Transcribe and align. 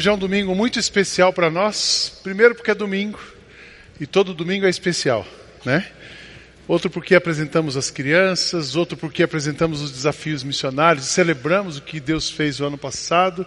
Hoje 0.00 0.08
é 0.08 0.12
um 0.14 0.18
domingo 0.18 0.54
muito 0.54 0.78
especial 0.78 1.30
para 1.30 1.50
nós. 1.50 2.20
Primeiro 2.22 2.54
porque 2.54 2.70
é 2.70 2.74
domingo 2.74 3.20
e 4.00 4.06
todo 4.06 4.32
domingo 4.32 4.64
é 4.64 4.70
especial, 4.70 5.26
né? 5.62 5.86
Outro 6.66 6.88
porque 6.88 7.14
apresentamos 7.14 7.76
as 7.76 7.90
crianças, 7.90 8.74
outro 8.74 8.96
porque 8.96 9.22
apresentamos 9.22 9.82
os 9.82 9.92
desafios 9.92 10.42
missionários, 10.42 11.04
celebramos 11.04 11.76
o 11.76 11.82
que 11.82 12.00
Deus 12.00 12.30
fez 12.30 12.60
o 12.60 12.64
ano 12.64 12.78
passado, 12.78 13.46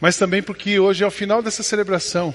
mas 0.00 0.16
também 0.16 0.40
porque 0.40 0.78
hoje 0.78 1.02
é 1.02 1.06
o 1.08 1.10
final 1.10 1.42
dessa 1.42 1.64
celebração. 1.64 2.32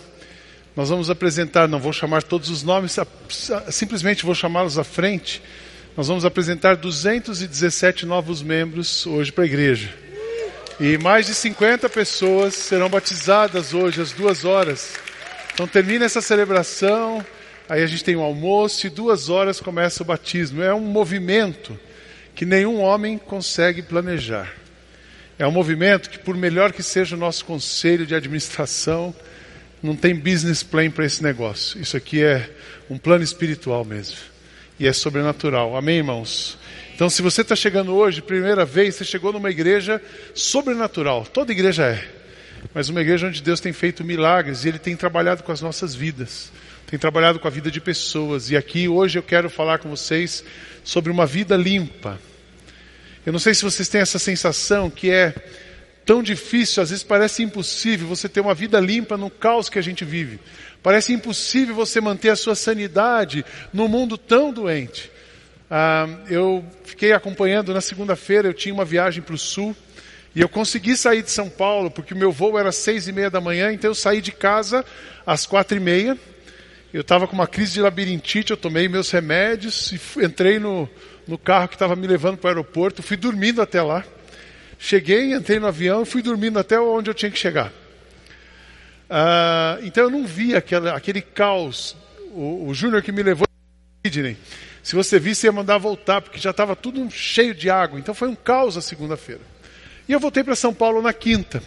Nós 0.76 0.90
vamos 0.90 1.10
apresentar, 1.10 1.66
não 1.70 1.80
vou 1.80 1.94
chamar 1.94 2.22
todos 2.22 2.50
os 2.50 2.64
nomes, 2.64 2.98
simplesmente 3.72 4.26
vou 4.26 4.36
chamá-los 4.36 4.78
à 4.78 4.84
frente. 4.84 5.42
Nós 5.96 6.10
vamos 6.10 6.26
apresentar 6.26 6.76
217 6.76 8.06
novos 8.06 8.42
membros 8.42 9.06
hoje 9.06 9.32
para 9.32 9.46
a 9.46 9.48
igreja. 9.48 10.03
E 10.86 10.98
mais 10.98 11.28
de 11.28 11.34
50 11.34 11.88
pessoas 11.88 12.56
serão 12.56 12.90
batizadas 12.90 13.74
hoje 13.74 14.02
às 14.02 14.12
duas 14.12 14.44
horas. 14.44 14.96
Então 15.54 15.66
termina 15.66 16.04
essa 16.04 16.22
celebração, 16.22 17.26
aí 17.70 17.82
a 17.82 17.88
gente 17.88 18.04
tem 18.04 18.18
um 18.18 18.22
almoço 18.22 18.86
e 18.86 18.90
duas 18.90 19.30
horas 19.30 19.62
começa 19.62 20.04
o 20.04 20.06
batismo. 20.06 20.62
É 20.62 20.74
um 20.74 20.82
movimento 20.82 21.80
que 22.36 22.46
nenhum 22.46 22.82
homem 22.82 23.18
consegue 23.18 23.82
planejar. 23.82 24.54
É 25.40 25.48
um 25.48 25.52
movimento 25.52 26.10
que, 26.10 26.20
por 26.20 26.36
melhor 26.36 26.74
que 26.74 26.84
seja 26.84 27.16
o 27.16 27.20
nosso 27.20 27.46
conselho 27.46 28.06
de 28.06 28.14
administração, 28.14 29.16
não 29.82 29.96
tem 29.96 30.14
business 30.14 30.64
plan 30.64 30.92
para 30.92 31.06
esse 31.06 31.24
negócio. 31.24 31.80
Isso 31.80 31.96
aqui 31.96 32.22
é 32.22 32.50
um 32.90 32.98
plano 32.98 33.24
espiritual 33.24 33.86
mesmo. 33.86 34.18
E 34.78 34.86
é 34.86 34.92
sobrenatural. 34.92 35.78
Amém, 35.78 36.00
irmãos? 36.00 36.58
Então, 36.96 37.10
se 37.10 37.22
você 37.24 37.42
está 37.42 37.56
chegando 37.56 37.96
hoje, 37.96 38.22
primeira 38.22 38.66
vez, 38.66 38.96
você 38.96 39.04
chegou 39.04 39.34
numa 39.34 39.50
igreja 39.50 40.02
sobrenatural. 40.36 41.26
Toda 41.26 41.52
igreja 41.52 41.86
é. 41.86 42.08
Mas 42.74 42.88
uma 42.88 43.02
igreja 43.02 43.28
onde 43.28 43.42
Deus 43.42 43.60
tem 43.60 43.74
feito 43.74 44.04
milagres 44.04 44.64
e 44.64 44.70
Ele 44.70 44.78
tem 44.78 44.96
trabalhado 44.96 45.42
com 45.42 45.52
as 45.52 45.60
nossas 45.60 45.96
vidas. 45.96 46.52
Tem 46.86 47.00
trabalhado 47.00 47.40
com 47.40 47.48
a 47.48 47.52
vida 47.52 47.72
de 47.72 47.82
pessoas. 47.82 48.52
E 48.52 48.56
aqui 48.56 48.88
hoje 48.88 49.18
eu 49.18 49.24
quero 49.24 49.50
falar 49.50 49.80
com 49.80 49.90
vocês 49.90 50.44
sobre 50.84 51.12
uma 51.12 51.26
vida 51.26 51.58
limpa. 51.58 52.20
Eu 53.26 53.34
não 53.34 53.40
sei 53.40 53.56
se 53.56 53.64
vocês 53.64 53.90
têm 53.90 54.02
essa 54.02 54.20
sensação 54.20 54.90
que 54.90 55.10
é 55.10 55.34
tão 56.06 56.22
difícil, 56.22 56.84
às 56.84 56.92
vezes 56.92 57.04
parece 57.04 57.42
impossível 57.42 58.08
você 58.08 58.30
ter 58.30 58.42
uma 58.42 58.54
vida 58.54 58.80
limpa 58.80 59.18
no 59.18 59.30
caos 59.30 59.68
que 59.68 59.80
a 59.80 59.82
gente 59.82 60.06
vive. 60.06 60.40
Parece 60.84 61.14
impossível 61.14 61.74
você 61.74 62.00
manter 62.00 62.30
a 62.30 62.36
sua 62.36 62.54
sanidade 62.54 63.44
num 63.74 63.88
mundo 63.88 64.16
tão 64.18 64.54
doente. 64.54 65.10
Ah, 65.76 66.08
eu 66.30 66.64
fiquei 66.84 67.14
acompanhando 67.14 67.74
na 67.74 67.82
segunda-feira, 67.82 68.48
eu 68.48 68.54
tinha 68.54 68.72
uma 68.72 68.86
viagem 68.86 69.24
para 69.24 69.34
o 69.34 69.40
sul 69.40 69.76
e 70.36 70.40
eu 70.40 70.48
consegui 70.48 70.96
sair 70.96 71.24
de 71.24 71.32
São 71.32 71.50
Paulo 71.50 71.90
porque 71.90 72.14
o 72.14 72.18
meu 72.18 72.32
voo 72.32 72.60
era 72.60 72.72
seis 72.72 73.08
e 73.08 73.12
meia 73.12 73.28
da 73.28 73.42
manhã, 73.42 73.74
então 73.74 73.90
eu 73.90 73.96
saí 73.96 74.22
de 74.22 74.32
casa 74.32 74.86
às 75.26 75.48
quatro 75.48 75.76
e 75.76 75.80
meia. 75.80 76.16
Eu 76.94 77.02
estava 77.02 77.28
com 77.28 77.34
uma 77.34 77.48
crise 77.48 77.74
de 77.74 77.82
labirintite, 77.82 78.52
eu 78.52 78.58
tomei 78.58 78.88
meus 78.88 79.10
remédios 79.10 79.92
e 79.92 80.24
entrei 80.24 80.60
no, 80.60 80.88
no 81.28 81.40
carro 81.40 81.68
que 81.68 81.74
estava 81.74 81.96
me 81.96 82.06
levando 82.06 82.38
para 82.38 82.50
o 82.50 82.52
aeroporto, 82.52 83.02
fui 83.02 83.18
dormindo 83.18 83.60
até 83.60 83.82
lá. 83.82 84.06
Cheguei, 84.78 85.34
entrei 85.34 85.58
no 85.58 85.66
avião 85.66 86.04
e 86.04 86.06
fui 86.06 86.22
dormindo 86.22 86.60
até 86.60 86.80
onde 86.80 87.10
eu 87.10 87.16
tinha 87.16 87.32
que 87.32 87.40
chegar. 87.40 87.74
Então 89.82 90.04
eu 90.04 90.12
não 90.12 90.24
vi 90.24 90.56
aquele, 90.56 90.90
aquele 90.90 91.22
caos. 91.24 91.98
O, 92.32 92.68
o 92.68 92.74
Júnior 92.76 93.02
que 93.02 93.12
me 93.12 93.24
levou, 93.24 93.48
Sidney, 94.06 94.38
se 94.84 94.96
você 94.96 95.18
visse, 95.18 95.48
ia 95.48 95.52
mandar 95.52 95.78
voltar, 95.78 96.22
porque 96.22 96.38
já 96.38 96.52
estava 96.52 96.76
tudo 96.76 97.10
cheio 97.10 97.56
de 97.56 97.70
água. 97.70 97.98
Então 97.98 98.14
foi 98.14 98.28
um 98.28 98.36
caos 98.36 98.76
a 98.76 98.82
segunda-feira. 98.82 99.40
E 100.10 100.12
eu 100.12 100.20
voltei 100.20 100.44
para 100.44 100.58
São 100.58 100.74
Paulo 100.74 101.02
na 101.02 101.14
quinta. 101.14 101.64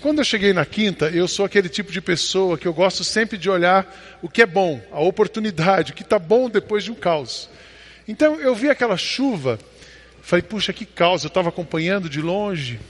Quando 0.00 0.18
eu 0.18 0.24
cheguei 0.24 0.52
na 0.52 0.66
quinta, 0.66 1.08
eu 1.10 1.28
sou 1.28 1.44
aquele 1.44 1.68
tipo 1.68 1.92
de 1.92 2.00
pessoa 2.00 2.58
que 2.58 2.66
eu 2.66 2.74
gosto 2.74 3.04
sempre 3.04 3.38
de 3.38 3.48
olhar 3.48 4.18
o 4.20 4.28
que 4.28 4.42
é 4.42 4.46
bom, 4.46 4.82
a 4.90 5.00
oportunidade, 5.00 5.92
o 5.92 5.94
que 5.94 6.02
está 6.02 6.18
bom 6.18 6.50
depois 6.50 6.82
de 6.82 6.90
um 6.90 6.94
caos. 6.94 7.48
Então 8.08 8.40
eu 8.40 8.52
vi 8.52 8.68
aquela 8.68 8.96
chuva, 8.96 9.56
falei, 10.20 10.42
puxa, 10.42 10.72
que 10.72 10.84
caos, 10.84 11.22
eu 11.22 11.28
estava 11.28 11.50
acompanhando 11.50 12.08
de 12.08 12.20
longe. 12.20 12.80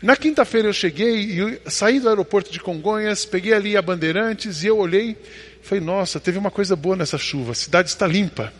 Na 0.00 0.16
quinta-feira 0.16 0.68
eu 0.68 0.72
cheguei 0.72 1.40
e 1.40 1.60
saí 1.70 1.98
do 1.98 2.08
aeroporto 2.08 2.52
de 2.52 2.60
Congonhas, 2.60 3.24
peguei 3.24 3.52
ali 3.52 3.76
a 3.76 3.82
Bandeirantes 3.82 4.62
e 4.62 4.68
eu 4.68 4.78
olhei 4.78 5.16
Falei, 5.62 5.84
nossa, 5.84 6.18
teve 6.18 6.38
uma 6.38 6.50
coisa 6.50 6.74
boa 6.74 6.96
nessa 6.96 7.18
chuva, 7.18 7.52
a 7.52 7.54
cidade 7.54 7.88
está 7.88 8.06
limpa. 8.06 8.52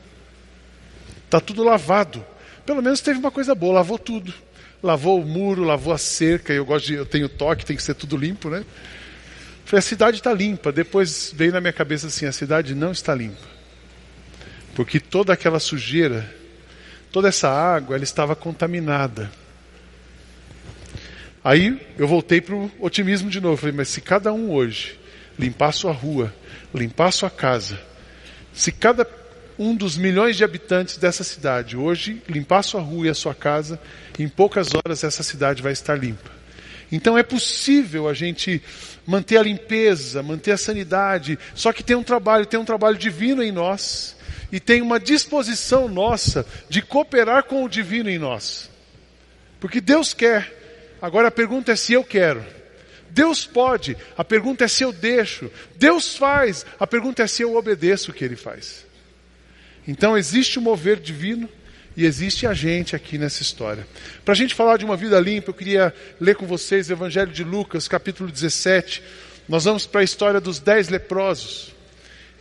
Está 1.31 1.39
tudo 1.41 1.63
lavado. 1.63 2.27
Pelo 2.67 2.83
menos 2.83 3.01
teve 3.01 3.21
uma 3.21 3.31
coisa 3.31 3.55
boa, 3.55 3.75
lavou 3.75 3.97
tudo. 3.97 4.35
Lavou 4.83 5.21
o 5.21 5.25
muro, 5.25 5.63
lavou 5.63 5.93
a 5.93 5.99
cerca, 5.99 6.53
eu 6.53 6.65
gosto 6.65 6.87
de, 6.87 6.95
eu 6.95 7.07
tenho 7.07 7.29
toque, 7.29 7.65
tem 7.65 7.77
que 7.77 7.83
ser 7.85 7.95
tudo 7.95 8.17
limpo, 8.17 8.51
né? 8.51 8.65
Falei, 9.65 9.79
a 9.79 9.83
cidade 9.83 10.17
está 10.17 10.35
limpa. 10.35 10.73
Depois 10.73 11.33
veio 11.33 11.53
na 11.53 11.61
minha 11.61 11.73
cabeça 11.73 12.09
assim, 12.09 12.27
a 12.27 12.33
cidade 12.33 12.75
não 12.75 12.91
está 12.91 13.15
limpa. 13.15 13.47
Porque 14.75 14.99
toda 14.99 15.33
aquela 15.33 15.61
sujeira, 15.61 16.29
toda 17.13 17.29
essa 17.29 17.49
água, 17.49 17.95
ela 17.95 18.03
estava 18.03 18.35
contaminada. 18.35 19.31
Aí 21.45 21.81
eu 21.97 22.09
voltei 22.09 22.41
para 22.41 22.57
o 22.57 22.69
otimismo 22.81 23.31
de 23.31 23.41
novo. 23.41 23.57
Falei, 23.57 23.77
mas 23.77 23.89
se 23.89 24.01
cada 24.01 24.33
um 24.33 24.51
hoje 24.51 24.99
limpar 25.39 25.71
sua 25.71 25.93
rua, 25.93 26.35
limpar 26.75 27.13
sua 27.13 27.31
casa. 27.31 27.79
Se 28.53 28.73
cada 28.73 29.05
um 29.61 29.77
dos 29.77 29.95
milhões 29.95 30.39
de 30.39 30.43
habitantes 30.43 30.97
dessa 30.97 31.23
cidade 31.23 31.77
hoje 31.77 32.23
limpar 32.27 32.63
sua 32.63 32.81
rua 32.81 33.09
e 33.09 33.11
a 33.11 33.15
sua 33.15 33.35
casa, 33.35 33.79
em 34.19 34.27
poucas 34.27 34.71
horas 34.75 35.05
essa 35.05 35.23
cidade 35.23 35.61
vai 35.61 35.73
estar 35.73 35.95
limpa. 35.95 36.31
Então 36.91 37.19
é 37.19 37.23
possível 37.23 38.09
a 38.09 38.15
gente 38.15 38.63
manter 39.07 39.37
a 39.37 39.43
limpeza, 39.43 40.23
manter 40.23 40.53
a 40.53 40.57
sanidade, 40.57 41.39
só 41.55 41.75
que 41.75 41.85
tem 41.85 41.95
um 41.95 42.03
trabalho, 42.03 42.47
tem 42.47 42.59
um 42.59 42.65
trabalho 42.65 42.97
divino 42.97 43.43
em 43.43 43.53
nós 43.53 44.17
e 44.51 44.59
tem 44.59 44.81
uma 44.81 44.99
disposição 44.99 45.89
nossa 45.89 46.47
de 46.71 46.81
cooperar 46.81 47.45
com 47.45 47.63
o 47.63 47.69
divino 47.69 48.09
em 48.09 48.19
nós. 48.19 48.71
Porque 49.61 49.79
Deus 49.79 50.15
quer. 50.15 50.57
Agora 51.03 51.29
a 51.29 51.31
pergunta 51.31 51.73
é 51.73 51.77
se 51.77 51.93
eu 51.93 52.03
quero. 52.03 52.43
Deus 53.11 53.45
pode, 53.45 53.95
a 54.17 54.25
pergunta 54.25 54.65
é 54.65 54.69
se 54.69 54.83
eu 54.83 54.91
deixo. 54.91 55.51
Deus 55.77 56.17
faz, 56.17 56.65
a 56.79 56.87
pergunta 56.87 57.23
é 57.23 57.27
se 57.27 57.43
eu 57.43 57.57
obedeço 57.57 58.11
o 58.11 58.15
que 58.15 58.25
Ele 58.25 58.37
faz. 58.37 58.89
Então 59.87 60.17
existe 60.17 60.59
o 60.59 60.63
mover 60.63 60.99
divino 60.99 61.49
e 61.97 62.05
existe 62.05 62.47
a 62.47 62.55
gente 62.55 62.95
aqui 62.95 63.19
nessa 63.19 63.43
história. 63.43 63.87
Para 64.25 64.33
a 64.33 64.37
gente 64.37 64.55
falar 64.55 64.77
de 64.77 64.85
uma 64.85 64.97
vida 64.97 65.19
limpa, 65.19 65.51
eu 65.51 65.55
queria 65.55 65.95
ler 66.21 66.37
com 66.37 66.47
vocês 66.47 66.89
o 66.89 66.93
Evangelho 66.93 67.33
de 67.33 67.45
Lucas, 67.45 67.89
capítulo 67.89 68.31
17. 68.31 69.03
Nós 69.49 69.65
vamos 69.65 69.87
para 69.87 70.01
a 70.01 70.05
história 70.05 70.41
dos 70.41 70.61
dez 70.61 70.89
leprosos. 70.89 71.75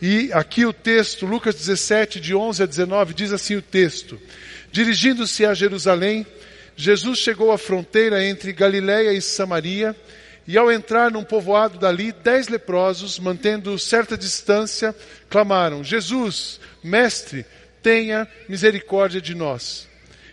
E 0.00 0.32
aqui 0.32 0.64
o 0.64 0.72
texto, 0.72 1.26
Lucas 1.26 1.54
17, 1.54 2.20
de 2.20 2.34
11 2.34 2.62
a 2.62 2.66
19, 2.66 3.12
diz 3.12 3.32
assim 3.32 3.56
o 3.56 3.62
texto: 3.62 4.18
Dirigindo-se 4.72 5.44
a 5.44 5.52
Jerusalém, 5.52 6.24
Jesus 6.76 7.18
chegou 7.18 7.52
à 7.52 7.58
fronteira 7.58 8.24
entre 8.24 8.52
Galiléia 8.52 9.12
e 9.12 9.20
Samaria 9.20 9.94
e 10.50 10.58
ao 10.58 10.68
entrar 10.68 11.12
num 11.12 11.22
povoado 11.22 11.78
dali, 11.78 12.10
dez 12.10 12.48
leprosos, 12.48 13.20
mantendo 13.20 13.78
certa 13.78 14.18
distância, 14.18 14.92
clamaram: 15.28 15.84
Jesus, 15.84 16.58
mestre, 16.82 17.46
tenha 17.80 18.26
misericórdia 18.48 19.20
de 19.20 19.32
nós. 19.32 19.86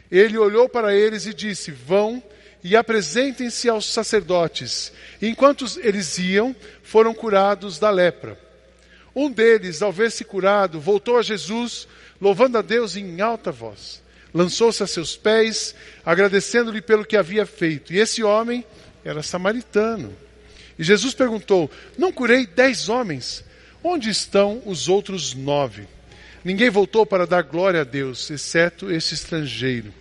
Ele 0.10 0.36
olhou 0.36 0.68
para 0.68 0.96
eles 0.96 1.28
e 1.28 1.36
disse: 1.36 1.70
Vão 1.70 2.24
e 2.64 2.76
apresentem-se 2.76 3.70
aos 3.70 3.86
sacerdotes. 3.94 4.92
E 5.22 5.28
enquanto 5.28 5.66
eles 5.82 6.18
iam, 6.18 6.56
foram 6.82 7.14
curados 7.14 7.78
da 7.78 7.92
lepra. 7.92 8.40
Um 9.16 9.30
deles, 9.30 9.84
ao 9.84 9.92
ver-se 9.92 10.26
curado, 10.26 10.80
voltou 10.80 11.20
a 11.20 11.22
Jesus, 11.22 11.88
louvando 12.20 12.58
a 12.58 12.64
Deus 12.64 12.96
em 12.96 13.22
alta 13.22 13.52
voz. 13.52 14.02
Lançou-se 14.34 14.82
a 14.82 14.88
seus 14.88 15.16
pés, 15.16 15.76
agradecendo-lhe 16.04 16.82
pelo 16.82 17.06
que 17.06 17.16
havia 17.16 17.46
feito. 17.46 17.94
E 17.94 18.00
esse 18.00 18.24
homem 18.24 18.66
era 19.04 19.24
samaritano. 19.24 20.16
E 20.78 20.84
Jesus 20.84 21.14
perguntou: 21.14 21.70
Não 21.98 22.12
curei 22.12 22.46
dez 22.46 22.90
homens? 22.90 23.44
Onde 23.84 24.10
estão 24.10 24.62
os 24.66 24.90
outros 24.90 25.34
nove? 25.34 25.88
Ninguém 26.44 26.70
voltou 26.70 27.06
para 27.06 27.28
dar 27.28 27.42
glória 27.44 27.82
a 27.82 27.84
Deus, 27.84 28.30
exceto 28.30 28.92
esse 28.92 29.14
estrangeiro. 29.14 29.94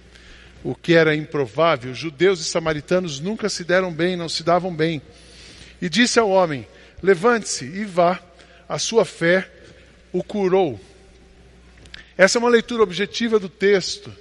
O 0.63 0.75
que 0.75 0.95
era 0.95 1.15
improvável, 1.15 1.95
judeus 1.95 2.41
e 2.41 2.45
samaritanos 2.45 3.21
nunca 3.21 3.49
se 3.49 3.65
deram 3.65 3.93
bem, 3.93 4.17
não 4.17 4.29
se 4.29 4.43
davam 4.43 4.75
bem. 4.75 5.01
E 5.81 5.89
disse 5.89 6.19
ao 6.19 6.31
homem: 6.31 6.67
Levante-se 7.03 7.65
e 7.65 7.85
vá, 7.85 8.21
a 8.69 8.79
sua 8.79 9.05
fé 9.05 9.51
o 10.13 10.23
curou. 10.23 10.81
Essa 12.17 12.39
é 12.39 12.41
uma 12.41 12.49
leitura 12.49 12.83
objetiva 12.83 13.39
do 13.39 13.49
texto. 13.49 14.13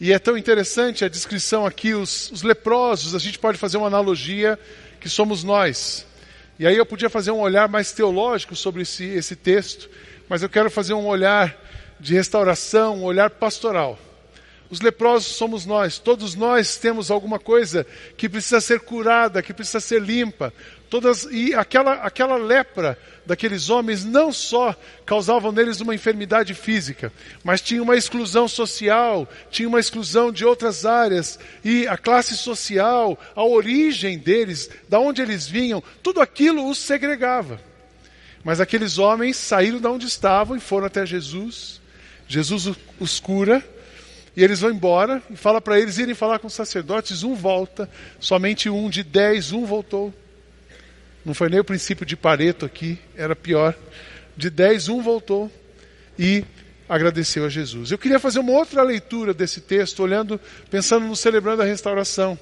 E 0.00 0.12
é 0.12 0.18
tão 0.18 0.36
interessante 0.36 1.04
a 1.04 1.08
descrição 1.08 1.64
aqui, 1.64 1.94
os, 1.94 2.30
os, 2.30 2.42
leprosos, 2.42 3.14
a 3.14 3.18
gente 3.18 3.38
pode 3.38 3.58
fazer 3.58 3.76
uma 3.76 3.86
analogia 3.86 4.58
que 5.00 5.08
somos 5.08 5.44
nós. 5.44 6.06
E 6.58 6.66
aí 6.66 6.76
eu 6.76 6.86
podia 6.86 7.08
fazer 7.08 7.30
um 7.30 7.40
olhar 7.40 7.68
mais 7.68 7.92
teológico 7.92 8.56
sobre 8.56 8.82
esse, 8.82 9.04
esse 9.04 9.36
texto, 9.36 9.88
mas 10.28 10.42
eu 10.42 10.48
quero 10.48 10.70
fazer 10.70 10.94
um 10.94 11.06
olhar 11.06 11.56
de 12.00 12.14
restauração, 12.14 12.98
um 12.98 13.04
olhar 13.04 13.30
pastoral. 13.30 13.98
Os 14.74 14.80
leprosos 14.80 15.36
somos 15.36 15.64
nós. 15.64 16.00
Todos 16.00 16.34
nós 16.34 16.76
temos 16.76 17.08
alguma 17.08 17.38
coisa 17.38 17.86
que 18.16 18.28
precisa 18.28 18.60
ser 18.60 18.80
curada, 18.80 19.40
que 19.40 19.54
precisa 19.54 19.78
ser 19.78 20.02
limpa. 20.02 20.52
Todas, 20.90 21.28
e 21.30 21.54
aquela, 21.54 21.92
aquela 21.92 22.36
lepra 22.36 22.98
daqueles 23.24 23.70
homens 23.70 24.04
não 24.04 24.32
só 24.32 24.74
causavam 25.06 25.52
neles 25.52 25.80
uma 25.80 25.94
enfermidade 25.94 26.54
física, 26.54 27.12
mas 27.44 27.60
tinha 27.60 27.80
uma 27.80 27.94
exclusão 27.94 28.48
social, 28.48 29.28
tinha 29.48 29.68
uma 29.68 29.78
exclusão 29.78 30.32
de 30.32 30.44
outras 30.44 30.84
áreas, 30.84 31.38
e 31.64 31.86
a 31.86 31.96
classe 31.96 32.36
social, 32.36 33.16
a 33.36 33.44
origem 33.44 34.18
deles, 34.18 34.68
da 34.88 34.98
onde 34.98 35.22
eles 35.22 35.46
vinham, 35.46 35.80
tudo 36.02 36.20
aquilo 36.20 36.68
os 36.68 36.78
segregava. 36.78 37.60
Mas 38.42 38.60
aqueles 38.60 38.98
homens 38.98 39.36
saíram 39.36 39.78
de 39.78 39.86
onde 39.86 40.06
estavam 40.06 40.56
e 40.56 40.60
foram 40.60 40.88
até 40.88 41.06
Jesus. 41.06 41.80
Jesus 42.26 42.76
os 42.98 43.20
cura, 43.20 43.64
e 44.36 44.42
eles 44.42 44.60
vão 44.60 44.70
embora 44.70 45.22
e 45.30 45.36
fala 45.36 45.60
para 45.60 45.78
eles 45.78 45.98
irem 45.98 46.14
falar 46.14 46.38
com 46.38 46.48
os 46.48 46.54
sacerdotes. 46.54 47.22
Um 47.22 47.34
volta, 47.34 47.88
somente 48.18 48.68
um 48.68 48.90
de 48.90 49.02
dez, 49.02 49.52
um 49.52 49.64
voltou. 49.64 50.12
Não 51.24 51.34
foi 51.34 51.48
nem 51.48 51.60
o 51.60 51.64
princípio 51.64 52.04
de 52.04 52.16
Pareto 52.16 52.66
aqui, 52.66 52.98
era 53.16 53.36
pior. 53.36 53.74
De 54.36 54.50
dez, 54.50 54.88
um 54.88 55.00
voltou 55.00 55.50
e 56.18 56.44
agradeceu 56.88 57.44
a 57.44 57.48
Jesus. 57.48 57.90
Eu 57.90 57.98
queria 57.98 58.18
fazer 58.18 58.40
uma 58.40 58.52
outra 58.52 58.82
leitura 58.82 59.32
desse 59.32 59.60
texto, 59.60 60.02
olhando, 60.02 60.40
pensando 60.68 61.06
no 61.06 61.16
celebrando 61.16 61.62
a 61.62 61.64
restauração. 61.64 62.38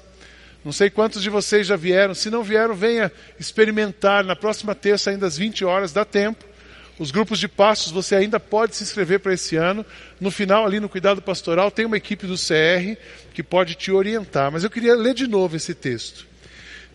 Não 0.65 0.71
sei 0.71 0.89
quantos 0.89 1.21
de 1.21 1.29
vocês 1.29 1.67
já 1.67 1.75
vieram. 1.75 2.13
Se 2.13 2.29
não 2.29 2.43
vieram, 2.43 2.73
venha 2.73 3.11
experimentar 3.39 4.23
na 4.23 4.35
próxima 4.35 4.73
terça, 4.73 5.11
ainda 5.11 5.27
às 5.27 5.37
20 5.37 5.63
horas, 5.63 5.93
dá 5.93 6.03
tempo. 6.03 6.43
Os 7.03 7.11
grupos 7.11 7.37
de 7.37 7.49
passos 7.49 7.91
você 7.91 8.15
ainda 8.15 8.39
pode 8.39 8.77
se 8.77 8.83
inscrever 8.83 9.19
para 9.19 9.33
esse 9.33 9.57
ano. 9.57 9.85
No 10.21 10.31
final, 10.31 10.65
ali 10.65 10.79
no 10.79 10.87
Cuidado 10.87 11.21
Pastoral, 11.21 11.69
tem 11.69 11.85
uma 11.85 11.97
equipe 11.97 12.25
do 12.25 12.37
CR 12.37 12.97
que 13.33 13.43
pode 13.43 13.75
te 13.75 13.91
orientar. 13.91 14.49
Mas 14.49 14.63
eu 14.63 14.69
queria 14.69 14.95
ler 14.95 15.13
de 15.13 15.27
novo 15.27 15.57
esse 15.57 15.73
texto. 15.75 16.25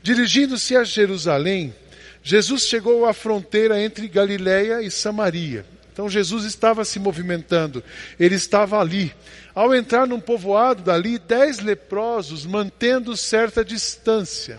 Dirigindo-se 0.03 0.75
a 0.75 0.83
Jerusalém, 0.83 1.75
Jesus 2.23 2.63
chegou 2.63 3.05
à 3.05 3.13
fronteira 3.13 3.79
entre 3.83 4.09
Galiléia 4.09 4.81
e 4.81 4.91
Samaria. 4.91 5.67
Então 5.93 6.09
Jesus 6.09 6.47
estava 6.47 6.87
se 6.87 6.99
movimentando, 6.99 7.85
ele 8.19 8.37
estava 8.37 8.81
ali. 8.81 9.13
Ao 9.55 9.75
entrar 9.75 10.07
num 10.07 10.21
povoado 10.21 10.83
dali, 10.83 11.19
dez 11.19 11.59
leprosos 11.59 12.47
mantendo 12.47 13.15
certa 13.15 13.63
distância. 13.63 14.59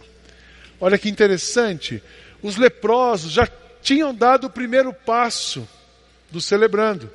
Olha 0.80 1.00
que 1.00 1.10
interessante, 1.10 2.04
os 2.40 2.56
leprosos 2.56 3.32
já 3.32 3.48
tinham 3.82 4.14
dado 4.14 4.48
o 4.48 4.50
primeiro 4.50 4.94
passo 4.94 5.68
do 6.32 6.40
celebrando. 6.42 7.10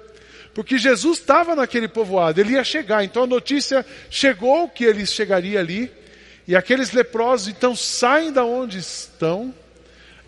Porque 0.54 0.78
Jesus 0.78 1.18
estava 1.18 1.56
naquele 1.56 1.88
povoado, 1.88 2.40
ele 2.40 2.52
ia 2.52 2.64
chegar. 2.64 3.04
Então 3.04 3.24
a 3.24 3.26
notícia 3.26 3.84
chegou 4.08 4.68
que 4.68 4.84
ele 4.84 5.04
chegaria 5.04 5.58
ali. 5.58 5.90
E 6.46 6.54
aqueles 6.54 6.92
leprosos 6.92 7.48
então 7.48 7.74
saem 7.74 8.32
da 8.32 8.44
onde 8.44 8.78
estão 8.78 9.52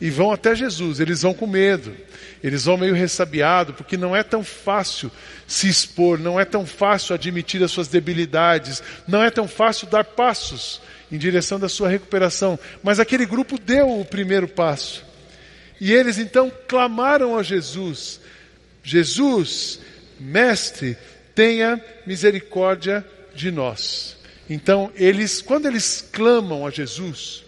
e 0.01 0.11
vão 0.11 0.33
até 0.33 0.55
Jesus. 0.55 0.99
Eles 0.99 1.23
vão 1.23 1.33
com 1.33 1.47
medo, 1.47 1.95
eles 2.43 2.65
vão 2.65 2.77
meio 2.77 2.95
ressabiado, 2.95 3.75
porque 3.75 3.97
não 3.97 4.17
é 4.17 4.23
tão 4.23 4.43
fácil 4.43 5.13
se 5.47 5.69
expor, 5.69 6.19
não 6.19 6.41
é 6.41 6.45
tão 6.45 6.67
fácil 6.67 7.15
admitir 7.15 7.63
as 7.63 7.71
suas 7.71 7.87
debilidades, 7.87 8.83
não 9.07 9.23
é 9.23 9.31
tão 9.31 9.47
fácil 9.47 9.87
dar 9.87 10.05
passos 10.05 10.81
em 11.11 11.19
direção 11.19 11.61
da 11.61 11.69
sua 11.69 11.89
recuperação. 11.89 12.59
Mas 12.83 12.99
aquele 12.99 13.27
grupo 13.27 13.59
deu 13.59 14.01
o 14.01 14.05
primeiro 14.05 14.49
passo. 14.49 15.06
E 15.81 15.93
eles 15.93 16.19
então 16.19 16.51
clamaram 16.69 17.37
a 17.37 17.43
Jesus: 17.43 18.21
Jesus, 18.83 19.81
mestre, 20.19 20.97
tenha 21.35 21.83
misericórdia 22.07 23.05
de 23.35 23.51
nós. 23.51 24.17
Então, 24.49 24.93
eles, 24.95 25.43
quando 25.43 25.67
eles 25.67 26.09
clamam 26.13 26.67
a 26.67 26.71
Jesus, 26.71 27.45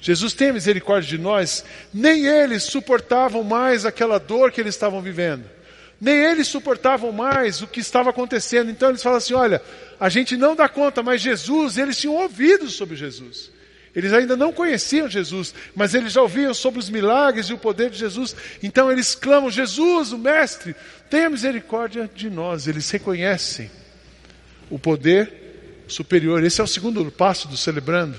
Jesus 0.00 0.32
tenha 0.32 0.54
misericórdia 0.54 1.16
de 1.16 1.22
nós, 1.22 1.64
nem 1.92 2.26
eles 2.26 2.62
suportavam 2.62 3.44
mais 3.44 3.84
aquela 3.84 4.18
dor 4.18 4.50
que 4.50 4.60
eles 4.60 4.74
estavam 4.74 5.02
vivendo. 5.02 5.44
Nem 6.00 6.16
eles 6.16 6.48
suportavam 6.48 7.12
mais 7.12 7.60
o 7.60 7.66
que 7.66 7.80
estava 7.80 8.08
acontecendo. 8.08 8.70
Então 8.70 8.88
eles 8.88 9.02
falam 9.02 9.18
assim: 9.18 9.34
olha, 9.34 9.62
a 9.98 10.08
gente 10.08 10.34
não 10.36 10.56
dá 10.56 10.66
conta, 10.66 11.02
mas 11.02 11.20
Jesus, 11.20 11.76
eles 11.76 11.98
tinham 11.98 12.16
ouvido 12.16 12.70
sobre 12.70 12.96
Jesus. 12.96 13.50
Eles 13.94 14.12
ainda 14.12 14.36
não 14.36 14.52
conheciam 14.52 15.08
Jesus, 15.08 15.52
mas 15.74 15.94
eles 15.94 16.12
já 16.12 16.22
ouviam 16.22 16.54
sobre 16.54 16.78
os 16.78 16.88
milagres 16.88 17.46
e 17.46 17.52
o 17.52 17.58
poder 17.58 17.90
de 17.90 17.98
Jesus. 17.98 18.36
Então 18.62 18.90
eles 18.90 19.14
clamam: 19.14 19.50
Jesus, 19.50 20.12
o 20.12 20.18
Mestre, 20.18 20.76
tenha 21.08 21.28
misericórdia 21.28 22.08
de 22.14 22.30
nós. 22.30 22.68
Eles 22.68 22.88
reconhecem 22.90 23.70
o 24.70 24.78
poder 24.78 25.32
superior. 25.88 26.42
Esse 26.44 26.60
é 26.60 26.64
o 26.64 26.68
segundo 26.68 27.10
passo 27.10 27.48
do 27.48 27.56
celebrando. 27.56 28.18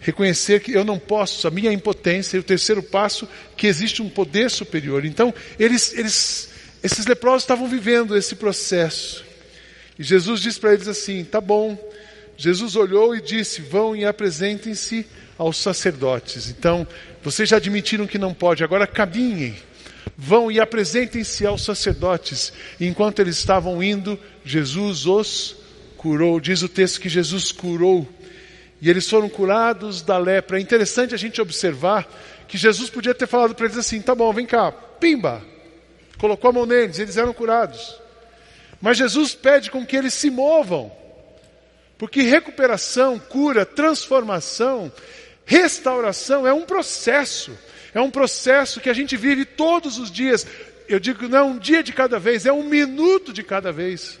Reconhecer 0.00 0.60
que 0.60 0.72
eu 0.72 0.84
não 0.84 0.98
posso, 0.98 1.46
a 1.46 1.50
minha 1.50 1.70
impotência. 1.70 2.36
E 2.36 2.40
o 2.40 2.42
terceiro 2.42 2.82
passo, 2.82 3.28
que 3.56 3.66
existe 3.66 4.00
um 4.00 4.08
poder 4.08 4.50
superior. 4.50 5.04
Então, 5.04 5.32
eles, 5.58 5.92
eles, 5.92 6.48
esses 6.82 7.06
leprosos 7.06 7.42
estavam 7.42 7.68
vivendo 7.68 8.16
esse 8.16 8.34
processo. 8.34 9.24
E 9.98 10.02
Jesus 10.02 10.40
diz 10.40 10.58
para 10.58 10.72
eles 10.72 10.88
assim: 10.88 11.22
tá 11.22 11.40
bom, 11.40 11.78
Jesus 12.42 12.74
olhou 12.74 13.14
e 13.14 13.20
disse: 13.20 13.60
Vão 13.60 13.94
e 13.94 14.04
apresentem-se 14.04 15.06
aos 15.38 15.56
sacerdotes. 15.56 16.48
Então, 16.48 16.84
vocês 17.22 17.48
já 17.48 17.56
admitiram 17.58 18.04
que 18.04 18.18
não 18.18 18.34
pode, 18.34 18.64
agora 18.64 18.84
caminhem. 18.84 19.54
Vão 20.18 20.50
e 20.50 20.58
apresentem-se 20.58 21.46
aos 21.46 21.64
sacerdotes. 21.64 22.52
E 22.80 22.86
enquanto 22.88 23.20
eles 23.20 23.38
estavam 23.38 23.80
indo, 23.80 24.18
Jesus 24.44 25.06
os 25.06 25.56
curou. 25.96 26.40
Diz 26.40 26.62
o 26.62 26.68
texto 26.68 27.00
que 27.00 27.08
Jesus 27.08 27.52
curou. 27.52 28.08
E 28.80 28.90
eles 28.90 29.08
foram 29.08 29.28
curados 29.28 30.02
da 30.02 30.18
lepra. 30.18 30.58
É 30.58 30.60
interessante 30.60 31.14
a 31.14 31.18
gente 31.18 31.40
observar 31.40 32.12
que 32.48 32.58
Jesus 32.58 32.90
podia 32.90 33.14
ter 33.14 33.28
falado 33.28 33.54
para 33.54 33.66
eles 33.66 33.78
assim: 33.78 34.02
tá 34.02 34.16
bom, 34.16 34.32
vem 34.32 34.46
cá, 34.46 34.72
pimba. 34.72 35.40
Colocou 36.18 36.50
a 36.50 36.52
mão 36.52 36.66
neles, 36.66 36.98
eles 36.98 37.16
eram 37.16 37.32
curados. 37.32 37.94
Mas 38.80 38.98
Jesus 38.98 39.32
pede 39.32 39.70
com 39.70 39.86
que 39.86 39.96
eles 39.96 40.12
se 40.12 40.28
movam. 40.28 41.01
Porque 42.02 42.22
recuperação, 42.22 43.16
cura, 43.16 43.64
transformação, 43.64 44.90
restauração 45.46 46.44
é 46.44 46.52
um 46.52 46.62
processo. 46.62 47.56
É 47.94 48.00
um 48.00 48.10
processo 48.10 48.80
que 48.80 48.90
a 48.90 48.92
gente 48.92 49.16
vive 49.16 49.44
todos 49.44 49.98
os 49.98 50.10
dias. 50.10 50.44
Eu 50.88 50.98
digo, 50.98 51.28
não 51.28 51.38
é 51.38 51.42
um 51.44 51.56
dia 51.56 51.80
de 51.80 51.92
cada 51.92 52.18
vez, 52.18 52.44
é 52.44 52.52
um 52.52 52.64
minuto 52.64 53.32
de 53.32 53.44
cada 53.44 53.70
vez. 53.70 54.18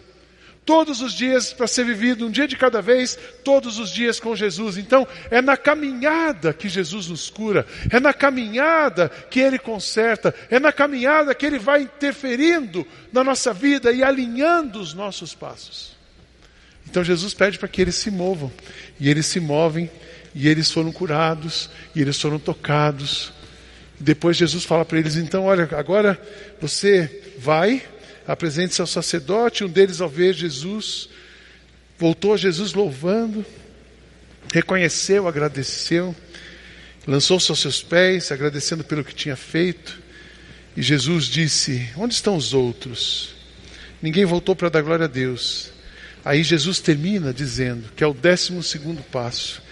Todos 0.64 1.00
os 1.00 1.12
dias 1.12 1.52
para 1.52 1.66
ser 1.66 1.84
vivido, 1.84 2.24
um 2.24 2.30
dia 2.30 2.46
de 2.46 2.56
cada 2.56 2.80
vez, 2.80 3.18
todos 3.42 3.80
os 3.80 3.90
dias 3.90 4.20
com 4.20 4.36
Jesus. 4.36 4.78
Então, 4.78 5.04
é 5.28 5.42
na 5.42 5.56
caminhada 5.56 6.52
que 6.52 6.68
Jesus 6.68 7.08
nos 7.08 7.30
cura, 7.30 7.66
é 7.90 7.98
na 7.98 8.14
caminhada 8.14 9.08
que 9.28 9.40
Ele 9.40 9.58
conserta, 9.58 10.32
é 10.48 10.60
na 10.60 10.72
caminhada 10.72 11.34
que 11.34 11.44
Ele 11.44 11.58
vai 11.58 11.82
interferindo 11.82 12.86
na 13.12 13.24
nossa 13.24 13.52
vida 13.52 13.90
e 13.90 14.04
alinhando 14.04 14.78
os 14.78 14.94
nossos 14.94 15.34
passos. 15.34 15.91
Então 16.92 17.02
Jesus 17.02 17.32
pede 17.32 17.58
para 17.58 17.68
que 17.68 17.80
eles 17.80 17.94
se 17.94 18.10
movam. 18.10 18.52
E 19.00 19.08
eles 19.08 19.24
se 19.24 19.40
movem, 19.40 19.90
e 20.34 20.46
eles 20.46 20.70
foram 20.70 20.92
curados, 20.92 21.70
e 21.94 22.02
eles 22.02 22.20
foram 22.20 22.38
tocados. 22.38 23.32
Depois 23.98 24.36
Jesus 24.36 24.62
fala 24.64 24.84
para 24.84 24.98
eles: 24.98 25.16
então, 25.16 25.46
olha, 25.46 25.66
agora 25.72 26.20
você 26.60 27.32
vai, 27.38 27.82
apresente-se 28.28 28.82
ao 28.82 28.86
sacerdote. 28.86 29.64
Um 29.64 29.70
deles, 29.70 30.02
ao 30.02 30.08
ver 30.08 30.34
Jesus, 30.34 31.08
voltou 31.98 32.34
a 32.34 32.36
Jesus 32.36 32.74
louvando, 32.74 33.42
reconheceu, 34.52 35.26
agradeceu, 35.26 36.14
lançou-se 37.06 37.50
aos 37.50 37.58
seus 37.58 37.82
pés, 37.82 38.30
agradecendo 38.30 38.84
pelo 38.84 39.02
que 39.02 39.14
tinha 39.14 39.34
feito. 39.34 39.98
E 40.76 40.82
Jesus 40.82 41.24
disse: 41.24 41.88
Onde 41.96 42.12
estão 42.12 42.36
os 42.36 42.52
outros? 42.52 43.34
Ninguém 44.02 44.26
voltou 44.26 44.54
para 44.54 44.68
dar 44.68 44.82
glória 44.82 45.06
a 45.06 45.08
Deus. 45.08 45.71
Aí 46.24 46.42
Jesus 46.42 46.78
termina 46.78 47.32
dizendo 47.32 47.90
que 47.96 48.04
é 48.04 48.06
o 48.06 48.14
décimo 48.14 48.62
segundo 48.62 49.02
passo. 49.02 49.62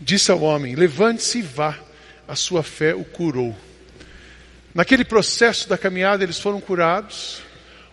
Disse 0.00 0.30
ao 0.30 0.40
homem: 0.40 0.74
Levante-se 0.74 1.38
e 1.38 1.42
vá, 1.42 1.78
a 2.26 2.34
sua 2.34 2.62
fé 2.62 2.94
o 2.94 3.04
curou. 3.04 3.56
Naquele 4.74 5.04
processo 5.04 5.68
da 5.68 5.76
caminhada, 5.76 6.24
eles 6.24 6.38
foram 6.38 6.60
curados. 6.60 7.42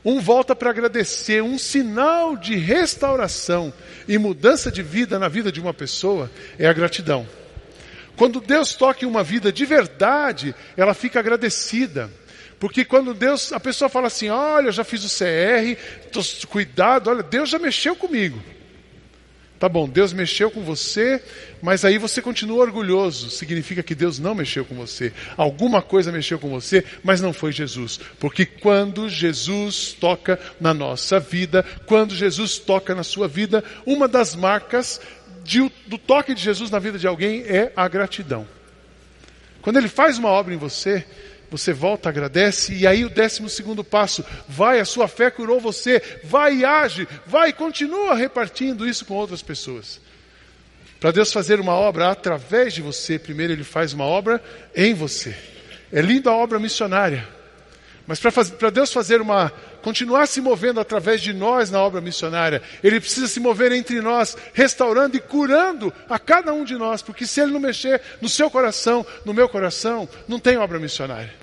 Um 0.06 0.22
volta 0.22 0.56
para 0.56 0.70
agradecer, 0.70 1.44
um 1.44 1.58
sinal 1.58 2.38
de 2.38 2.56
restauração 2.56 3.74
e 4.08 4.18
mudança 4.18 4.72
de 4.72 4.82
vida 4.82 5.20
na 5.20 5.28
vida 5.28 5.52
de 5.52 5.60
uma 5.60 5.74
pessoa 5.74 6.32
é 6.58 6.68
a 6.68 6.74
gratidão. 6.74 7.28
Quando 8.16 8.40
Deus 8.40 8.74
toca 8.74 9.04
em 9.04 9.08
uma 9.08 9.24
vida 9.24 9.52
de 9.52 9.66
verdade, 9.66 10.56
ela 10.76 10.94
fica 10.94 11.20
agradecida. 11.20 12.10
Porque 12.60 12.84
quando 12.84 13.14
Deus, 13.14 13.54
a 13.54 13.60
pessoa 13.60 13.90
fala 13.90 14.08
assim: 14.08 14.30
olha, 14.30 14.68
eu 14.68 14.72
já 14.72 14.84
fiz 14.84 15.04
o 15.04 15.10
CR, 15.10 15.80
tô, 16.12 16.22
cuidado, 16.48 17.10
olha, 17.10 17.24
Deus 17.24 17.50
já 17.50 17.60
mexeu 17.60 17.96
comigo. 17.96 18.42
Tá 19.60 19.68
bom, 19.68 19.90
Deus 19.90 20.14
mexeu 20.14 20.52
com 20.52 20.62
você, 20.62 21.22
mas 21.64 21.84
aí 21.84 21.98
você 21.98 22.22
continua 22.22 22.62
orgulhoso. 22.62 23.32
Significa 23.32 23.82
que 23.82 23.96
Deus 23.96 24.20
não 24.20 24.36
mexeu 24.36 24.64
com 24.64 24.76
você. 24.76 25.12
Alguma 25.36 25.82
coisa 25.82 26.12
mexeu 26.12 26.38
com 26.38 26.48
você, 26.50 26.86
mas 27.04 27.22
não 27.22 27.34
foi 27.34 27.52
Jesus. 27.52 28.00
Porque 28.20 28.46
quando 28.46 29.10
Jesus 29.10 29.94
toca 30.00 30.40
na 30.62 30.76
nossa 30.76 31.20
vida, 31.20 31.66
quando 31.88 32.14
Jesus 32.14 32.60
toca 32.60 32.94
na 32.94 33.04
sua 33.04 33.28
vida, 33.28 33.64
uma 33.84 34.08
das 34.08 34.36
marcas 34.36 35.02
de, 35.44 35.72
do 35.88 35.98
toque 35.98 36.36
de 36.36 36.42
Jesus 36.42 36.70
na 36.70 36.78
vida 36.78 37.00
de 37.00 37.08
alguém 37.08 37.42
é 37.42 37.72
a 37.76 37.88
gratidão. 37.88 38.48
Quando 39.64 39.78
ele 39.78 39.88
faz 39.88 40.20
uma 40.20 40.30
obra 40.30 40.54
em 40.54 40.58
você, 40.58 41.04
você 41.50 41.72
volta, 41.74 42.10
agradece, 42.10 42.74
e 42.74 42.86
aí 42.86 43.06
o 43.06 43.10
décimo 43.10 43.50
segundo 43.50 43.84
passo, 43.84 44.24
vai, 44.48 44.80
a 44.80 44.86
sua 44.86 45.08
fé 45.08 45.32
curou 45.32 45.60
você, 45.60 46.02
vai 46.24 46.58
e 46.58 46.66
age, 46.66 47.08
vai 47.26 47.50
e 47.50 47.54
continua 47.54 48.16
repartindo 48.16 48.88
isso 48.88 49.06
com 49.06 49.14
outras 49.14 49.42
pessoas. 49.42 50.00
Para 51.00 51.12
Deus 51.12 51.32
fazer 51.32 51.60
uma 51.60 51.74
obra 51.74 52.10
através 52.10 52.74
de 52.74 52.82
você, 52.82 53.20
primeiro 53.20 53.54
Ele 53.54 53.64
faz 53.64 53.94
uma 53.94 54.06
obra 54.06 54.42
em 54.76 54.94
você. 54.94 55.36
É 55.92 56.02
linda 56.02 56.32
a 56.32 56.36
obra 56.36 56.60
missionária. 56.60 57.28
Mas 58.08 58.20
para 58.20 58.70
Deus 58.70 58.92
fazer 58.92 59.22
uma. 59.22 59.52
Continuar 59.88 60.28
se 60.28 60.42
movendo 60.42 60.82
através 60.82 61.22
de 61.22 61.32
nós 61.32 61.72
na 61.72 61.82
obra 61.82 62.02
missionária, 62.02 62.62
Ele 62.84 63.00
precisa 63.00 63.26
se 63.26 63.40
mover 63.40 63.72
entre 63.72 64.02
nós, 64.02 64.36
restaurando 64.54 65.16
e 65.16 65.20
curando 65.22 65.94
a 66.10 66.20
cada 66.20 66.52
um 66.52 66.66
de 66.66 66.76
nós, 66.76 67.02
porque 67.02 67.26
se 67.26 67.40
Ele 67.40 67.54
não 67.54 67.60
mexer 67.62 68.02
no 68.22 68.28
seu 68.28 68.52
coração, 68.52 69.06
no 69.24 69.34
meu 69.34 69.48
coração, 69.48 70.06
não 70.28 70.42
tem 70.42 70.58
obra 70.58 70.78
missionária. 70.78 71.34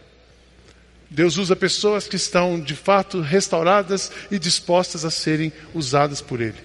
Deus 1.08 1.38
usa 1.38 1.56
pessoas 1.56 2.06
que 2.06 2.16
estão 2.16 2.60
de 2.60 2.76
fato 2.76 3.22
restauradas 3.22 4.12
e 4.30 4.38
dispostas 4.38 5.06
a 5.06 5.10
serem 5.10 5.50
usadas 5.72 6.20
por 6.20 6.38
Ele. 6.38 6.58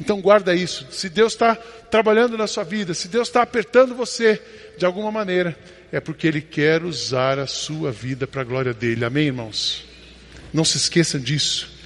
Então 0.00 0.22
guarda 0.22 0.54
isso. 0.54 0.86
Se 0.90 1.10
Deus 1.10 1.34
está 1.34 1.54
trabalhando 1.90 2.38
na 2.38 2.46
sua 2.46 2.64
vida, 2.64 2.94
se 2.94 3.06
Deus 3.06 3.28
está 3.28 3.42
apertando 3.42 3.94
você 3.94 4.40
de 4.78 4.86
alguma 4.86 5.12
maneira, 5.12 5.54
é 5.92 6.00
porque 6.00 6.26
Ele 6.26 6.40
quer 6.40 6.82
usar 6.84 7.38
a 7.38 7.46
sua 7.46 7.92
vida 7.92 8.26
para 8.26 8.40
a 8.40 8.44
glória 8.44 8.72
dele. 8.72 9.04
Amém, 9.04 9.26
irmãos? 9.26 9.87
Não 10.52 10.64
se 10.64 10.76
esqueçam 10.76 11.20
disso. 11.20 11.78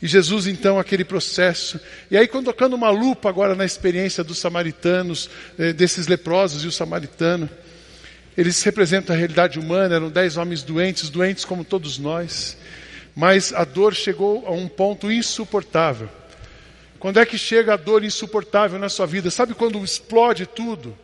E 0.00 0.06
Jesus, 0.06 0.46
então, 0.46 0.78
aquele 0.78 1.04
processo. 1.04 1.80
E 2.10 2.16
aí, 2.16 2.28
colocando 2.28 2.74
uma 2.74 2.90
lupa 2.90 3.28
agora 3.28 3.54
na 3.54 3.64
experiência 3.64 4.22
dos 4.22 4.38
samaritanos, 4.38 5.30
eh, 5.58 5.72
desses 5.72 6.06
leprosos 6.06 6.64
e 6.64 6.66
o 6.66 6.72
samaritano, 6.72 7.48
eles 8.36 8.62
representam 8.62 9.14
a 9.14 9.18
realidade 9.18 9.58
humana, 9.58 9.94
eram 9.94 10.10
dez 10.10 10.36
homens 10.36 10.62
doentes, 10.62 11.08
doentes 11.08 11.44
como 11.44 11.64
todos 11.64 11.98
nós. 11.98 12.56
Mas 13.14 13.52
a 13.54 13.64
dor 13.64 13.94
chegou 13.94 14.46
a 14.46 14.50
um 14.50 14.68
ponto 14.68 15.10
insuportável. 15.10 16.08
Quando 16.98 17.18
é 17.18 17.24
que 17.24 17.38
chega 17.38 17.74
a 17.74 17.76
dor 17.76 18.04
insuportável 18.04 18.78
na 18.78 18.90
sua 18.90 19.06
vida? 19.06 19.30
Sabe 19.30 19.54
quando 19.54 19.82
explode 19.82 20.44
tudo? 20.44 20.96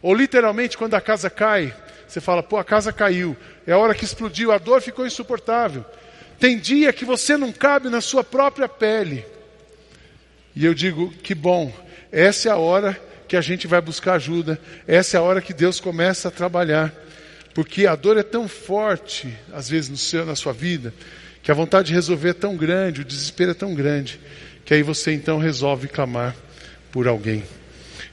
Ou 0.00 0.14
literalmente 0.14 0.78
quando 0.78 0.94
a 0.94 1.00
casa 1.00 1.28
cai, 1.28 1.74
você 2.06 2.20
fala, 2.20 2.42
pô, 2.42 2.58
a 2.58 2.64
casa 2.64 2.92
caiu. 2.92 3.36
É 3.66 3.72
a 3.72 3.78
hora 3.78 3.94
que 3.94 4.04
explodiu, 4.04 4.52
a 4.52 4.58
dor 4.58 4.80
ficou 4.80 5.06
insuportável. 5.06 5.84
Tem 6.38 6.58
dia 6.58 6.92
que 6.92 7.04
você 7.04 7.36
não 7.36 7.52
cabe 7.52 7.88
na 7.88 8.00
sua 8.00 8.24
própria 8.24 8.68
pele. 8.68 9.24
E 10.54 10.64
eu 10.64 10.74
digo, 10.74 11.10
que 11.22 11.34
bom, 11.34 11.72
essa 12.10 12.48
é 12.48 12.52
a 12.52 12.56
hora 12.56 13.00
que 13.26 13.36
a 13.36 13.40
gente 13.40 13.66
vai 13.66 13.80
buscar 13.80 14.14
ajuda, 14.14 14.60
essa 14.86 15.16
é 15.16 15.20
a 15.20 15.22
hora 15.22 15.40
que 15.40 15.54
Deus 15.54 15.80
começa 15.80 16.28
a 16.28 16.30
trabalhar. 16.30 16.92
Porque 17.54 17.86
a 17.86 17.94
dor 17.94 18.16
é 18.16 18.22
tão 18.22 18.48
forte, 18.48 19.36
às 19.52 19.68
vezes 19.68 19.90
no 19.90 19.96
seu, 19.96 20.24
na 20.24 20.34
sua 20.34 20.52
vida, 20.52 20.92
que 21.42 21.50
a 21.50 21.54
vontade 21.54 21.88
de 21.88 21.94
resolver 21.94 22.30
é 22.30 22.34
tão 22.34 22.56
grande, 22.56 23.00
o 23.00 23.04
desespero 23.04 23.50
é 23.50 23.54
tão 23.54 23.74
grande, 23.74 24.20
que 24.64 24.72
aí 24.74 24.82
você 24.82 25.12
então 25.12 25.38
resolve 25.38 25.88
clamar 25.88 26.36
por 26.90 27.08
alguém. 27.08 27.42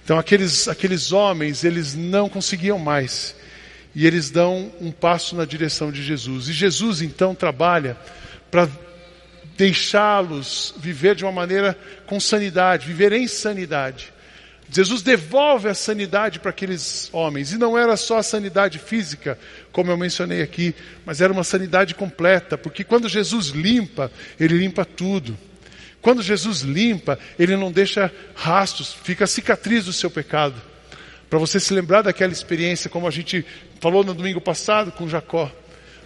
Então 0.03 0.17
aqueles, 0.17 0.67
aqueles 0.67 1.11
homens, 1.11 1.63
eles 1.63 1.95
não 1.95 2.27
conseguiam 2.27 2.79
mais. 2.79 3.35
E 3.95 4.05
eles 4.05 4.29
dão 4.29 4.71
um 4.79 4.91
passo 4.91 5.35
na 5.35 5.45
direção 5.45 5.91
de 5.91 6.03
Jesus. 6.03 6.47
E 6.47 6.53
Jesus 6.53 7.01
então 7.01 7.33
trabalha 7.33 7.97
para 8.51 8.67
deixá-los 9.57 10.73
viver 10.77 11.15
de 11.15 11.25
uma 11.25 11.31
maneira 11.31 11.77
com 12.05 12.19
sanidade, 12.19 12.87
viver 12.87 13.11
em 13.11 13.27
sanidade. 13.27 14.13
Jesus 14.71 15.01
devolve 15.01 15.67
a 15.67 15.73
sanidade 15.73 16.39
para 16.39 16.51
aqueles 16.51 17.09
homens. 17.11 17.51
E 17.51 17.57
não 17.57 17.77
era 17.77 17.97
só 17.97 18.19
a 18.19 18.23
sanidade 18.23 18.77
física, 18.77 19.37
como 19.71 19.91
eu 19.91 19.97
mencionei 19.97 20.41
aqui, 20.41 20.75
mas 21.05 21.21
era 21.21 21.33
uma 21.33 21.43
sanidade 21.43 21.95
completa, 21.95 22.57
porque 22.57 22.83
quando 22.83 23.09
Jesus 23.09 23.47
limpa, 23.47 24.11
ele 24.39 24.57
limpa 24.57 24.85
tudo. 24.85 25.37
Quando 26.01 26.21
Jesus 26.21 26.61
limpa, 26.61 27.19
ele 27.37 27.57
não 27.57 27.71
deixa 27.71 28.11
rastros, 28.35 28.93
fica 29.03 29.25
a 29.25 29.27
cicatriz 29.27 29.85
do 29.85 29.93
seu 29.93 30.09
pecado. 30.09 30.68
Para 31.29 31.39
você 31.39 31.59
se 31.59 31.73
lembrar 31.73 32.01
daquela 32.01 32.33
experiência, 32.33 32.89
como 32.89 33.07
a 33.07 33.11
gente 33.11 33.45
falou 33.79 34.03
no 34.03 34.13
domingo 34.13 34.41
passado 34.41 34.91
com 34.91 35.07
Jacó. 35.07 35.51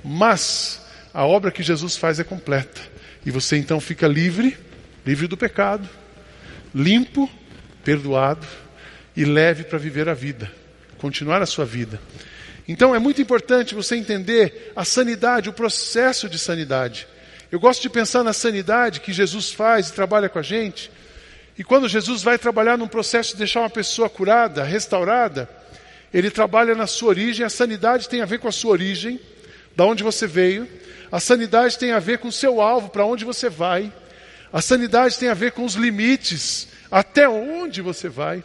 Mas 0.03 0.81
a 1.13 1.25
obra 1.25 1.51
que 1.51 1.63
Jesus 1.63 1.95
faz 1.95 2.19
é 2.19 2.23
completa. 2.23 2.81
E 3.25 3.31
você 3.31 3.57
então 3.57 3.79
fica 3.79 4.07
livre, 4.07 4.57
livre 5.05 5.27
do 5.27 5.37
pecado, 5.37 5.87
limpo, 6.75 7.29
perdoado 7.83 8.45
e 9.15 9.23
leve 9.23 9.63
para 9.63 9.77
viver 9.77 10.09
a 10.09 10.13
vida, 10.13 10.51
continuar 10.97 11.41
a 11.41 11.45
sua 11.45 11.65
vida. 11.65 12.01
Então 12.67 12.95
é 12.95 12.99
muito 12.99 13.21
importante 13.21 13.75
você 13.75 13.95
entender 13.95 14.71
a 14.75 14.83
sanidade, 14.83 15.49
o 15.49 15.53
processo 15.53 16.27
de 16.27 16.39
sanidade. 16.39 17.07
Eu 17.51 17.59
gosto 17.59 17.81
de 17.81 17.89
pensar 17.89 18.23
na 18.23 18.33
sanidade 18.33 18.99
que 18.99 19.13
Jesus 19.13 19.51
faz 19.51 19.89
e 19.89 19.93
trabalha 19.93 20.27
com 20.27 20.39
a 20.39 20.41
gente. 20.41 20.89
E 21.57 21.63
quando 21.63 21.87
Jesus 21.87 22.23
vai 22.23 22.37
trabalhar 22.37 22.77
num 22.77 22.87
processo 22.87 23.33
de 23.33 23.37
deixar 23.37 23.61
uma 23.61 23.69
pessoa 23.69 24.09
curada, 24.09 24.63
restaurada, 24.63 25.47
ele 26.13 26.31
trabalha 26.31 26.73
na 26.73 26.87
sua 26.87 27.09
origem. 27.09 27.45
A 27.45 27.49
sanidade 27.49 28.09
tem 28.09 28.21
a 28.21 28.25
ver 28.25 28.39
com 28.39 28.47
a 28.47 28.51
sua 28.51 28.71
origem, 28.71 29.19
da 29.75 29.85
onde 29.85 30.03
você 30.03 30.25
veio. 30.25 30.67
A 31.11 31.19
sanidade 31.19 31.77
tem 31.77 31.91
a 31.91 31.99
ver 31.99 32.17
com 32.17 32.27
o 32.27 32.31
seu 32.31 32.59
alvo, 32.59 32.89
para 32.89 33.05
onde 33.05 33.23
você 33.23 33.49
vai. 33.49 33.91
A 34.51 34.61
sanidade 34.61 35.17
tem 35.17 35.29
a 35.29 35.33
ver 35.33 35.51
com 35.51 35.63
os 35.63 35.75
limites, 35.75 36.67
até 36.89 37.27
onde 37.27 37.81
você 37.81 38.09
vai. 38.09 38.43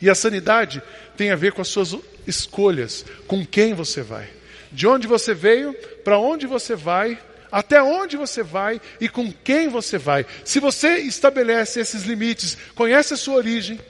E 0.00 0.08
a 0.08 0.14
sanidade 0.14 0.82
tem 1.16 1.30
a 1.30 1.36
ver 1.36 1.52
com 1.52 1.60
as 1.60 1.68
suas 1.68 1.96
escolhas, 2.26 3.04
com 3.26 3.44
quem 3.44 3.74
você 3.74 4.02
vai. 4.02 4.28
De 4.72 4.86
onde 4.86 5.06
você 5.06 5.34
veio, 5.34 5.74
para 6.04 6.18
onde 6.18 6.46
você 6.46 6.74
vai 6.76 7.18
até 7.50 7.82
onde 7.82 8.16
você 8.16 8.42
vai 8.42 8.80
e 9.00 9.08
com 9.08 9.32
quem 9.32 9.68
você 9.68 9.98
vai. 9.98 10.26
Se 10.44 10.60
você 10.60 10.98
estabelece 10.98 11.80
esses 11.80 12.04
limites, 12.04 12.56
conhece 12.74 13.14
a 13.14 13.16
sua 13.16 13.36
origem, 13.36 13.80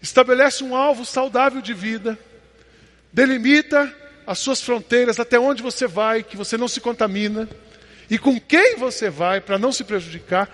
estabelece 0.00 0.64
um 0.64 0.74
alvo 0.76 1.04
saudável 1.04 1.62
de 1.62 1.72
vida, 1.72 2.18
delimita 3.12 3.92
as 4.26 4.38
suas 4.38 4.60
fronteiras, 4.60 5.18
até 5.18 5.38
onde 5.38 5.62
você 5.62 5.86
vai, 5.86 6.22
que 6.22 6.36
você 6.36 6.56
não 6.56 6.68
se 6.68 6.80
contamina, 6.80 7.48
e 8.10 8.18
com 8.18 8.38
quem 8.38 8.76
você 8.76 9.10
vai 9.10 9.40
para 9.40 9.58
não 9.58 9.72
se 9.72 9.84
prejudicar, 9.84 10.48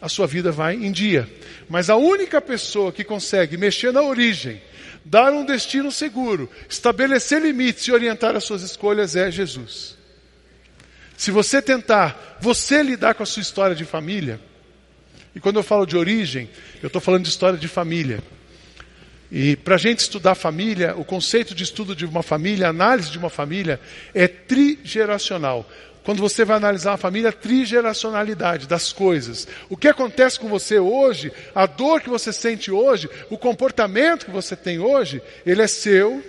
a 0.00 0.08
sua 0.08 0.26
vida 0.26 0.50
vai 0.50 0.74
em 0.74 0.90
dia. 0.90 1.28
Mas 1.68 1.90
a 1.90 1.96
única 1.96 2.40
pessoa 2.40 2.92
que 2.92 3.04
consegue 3.04 3.56
mexer 3.56 3.92
na 3.92 4.02
origem, 4.02 4.60
dar 5.04 5.32
um 5.32 5.44
destino 5.44 5.90
seguro, 5.92 6.48
estabelecer 6.68 7.40
limites 7.42 7.84
e 7.84 7.92
orientar 7.92 8.36
as 8.36 8.44
suas 8.44 8.62
escolhas 8.62 9.16
é 9.16 9.30
Jesus. 9.30 9.99
Se 11.20 11.30
você 11.30 11.60
tentar, 11.60 12.38
você 12.40 12.82
lidar 12.82 13.12
com 13.12 13.22
a 13.22 13.26
sua 13.26 13.42
história 13.42 13.76
de 13.76 13.84
família, 13.84 14.40
e 15.34 15.38
quando 15.38 15.56
eu 15.56 15.62
falo 15.62 15.84
de 15.84 15.94
origem, 15.94 16.48
eu 16.82 16.86
estou 16.86 16.98
falando 16.98 17.24
de 17.24 17.28
história 17.28 17.58
de 17.58 17.68
família. 17.68 18.22
E 19.30 19.54
para 19.54 19.74
a 19.74 19.78
gente 19.78 19.98
estudar 19.98 20.34
família, 20.34 20.94
o 20.96 21.04
conceito 21.04 21.54
de 21.54 21.62
estudo 21.62 21.94
de 21.94 22.06
uma 22.06 22.22
família, 22.22 22.70
análise 22.70 23.10
de 23.10 23.18
uma 23.18 23.28
família, 23.28 23.78
é 24.14 24.26
trigeracional. 24.26 25.68
Quando 26.04 26.20
você 26.20 26.42
vai 26.42 26.56
analisar 26.56 26.92
uma 26.92 26.96
família, 26.96 27.28
a 27.28 27.34
trigeracionalidade 27.34 28.66
das 28.66 28.90
coisas. 28.90 29.46
O 29.68 29.76
que 29.76 29.88
acontece 29.88 30.40
com 30.40 30.48
você 30.48 30.78
hoje, 30.78 31.30
a 31.54 31.66
dor 31.66 32.00
que 32.00 32.08
você 32.08 32.32
sente 32.32 32.70
hoje, 32.70 33.10
o 33.28 33.36
comportamento 33.36 34.24
que 34.24 34.32
você 34.32 34.56
tem 34.56 34.78
hoje, 34.78 35.20
ele 35.44 35.60
é 35.60 35.66
seu, 35.66 36.24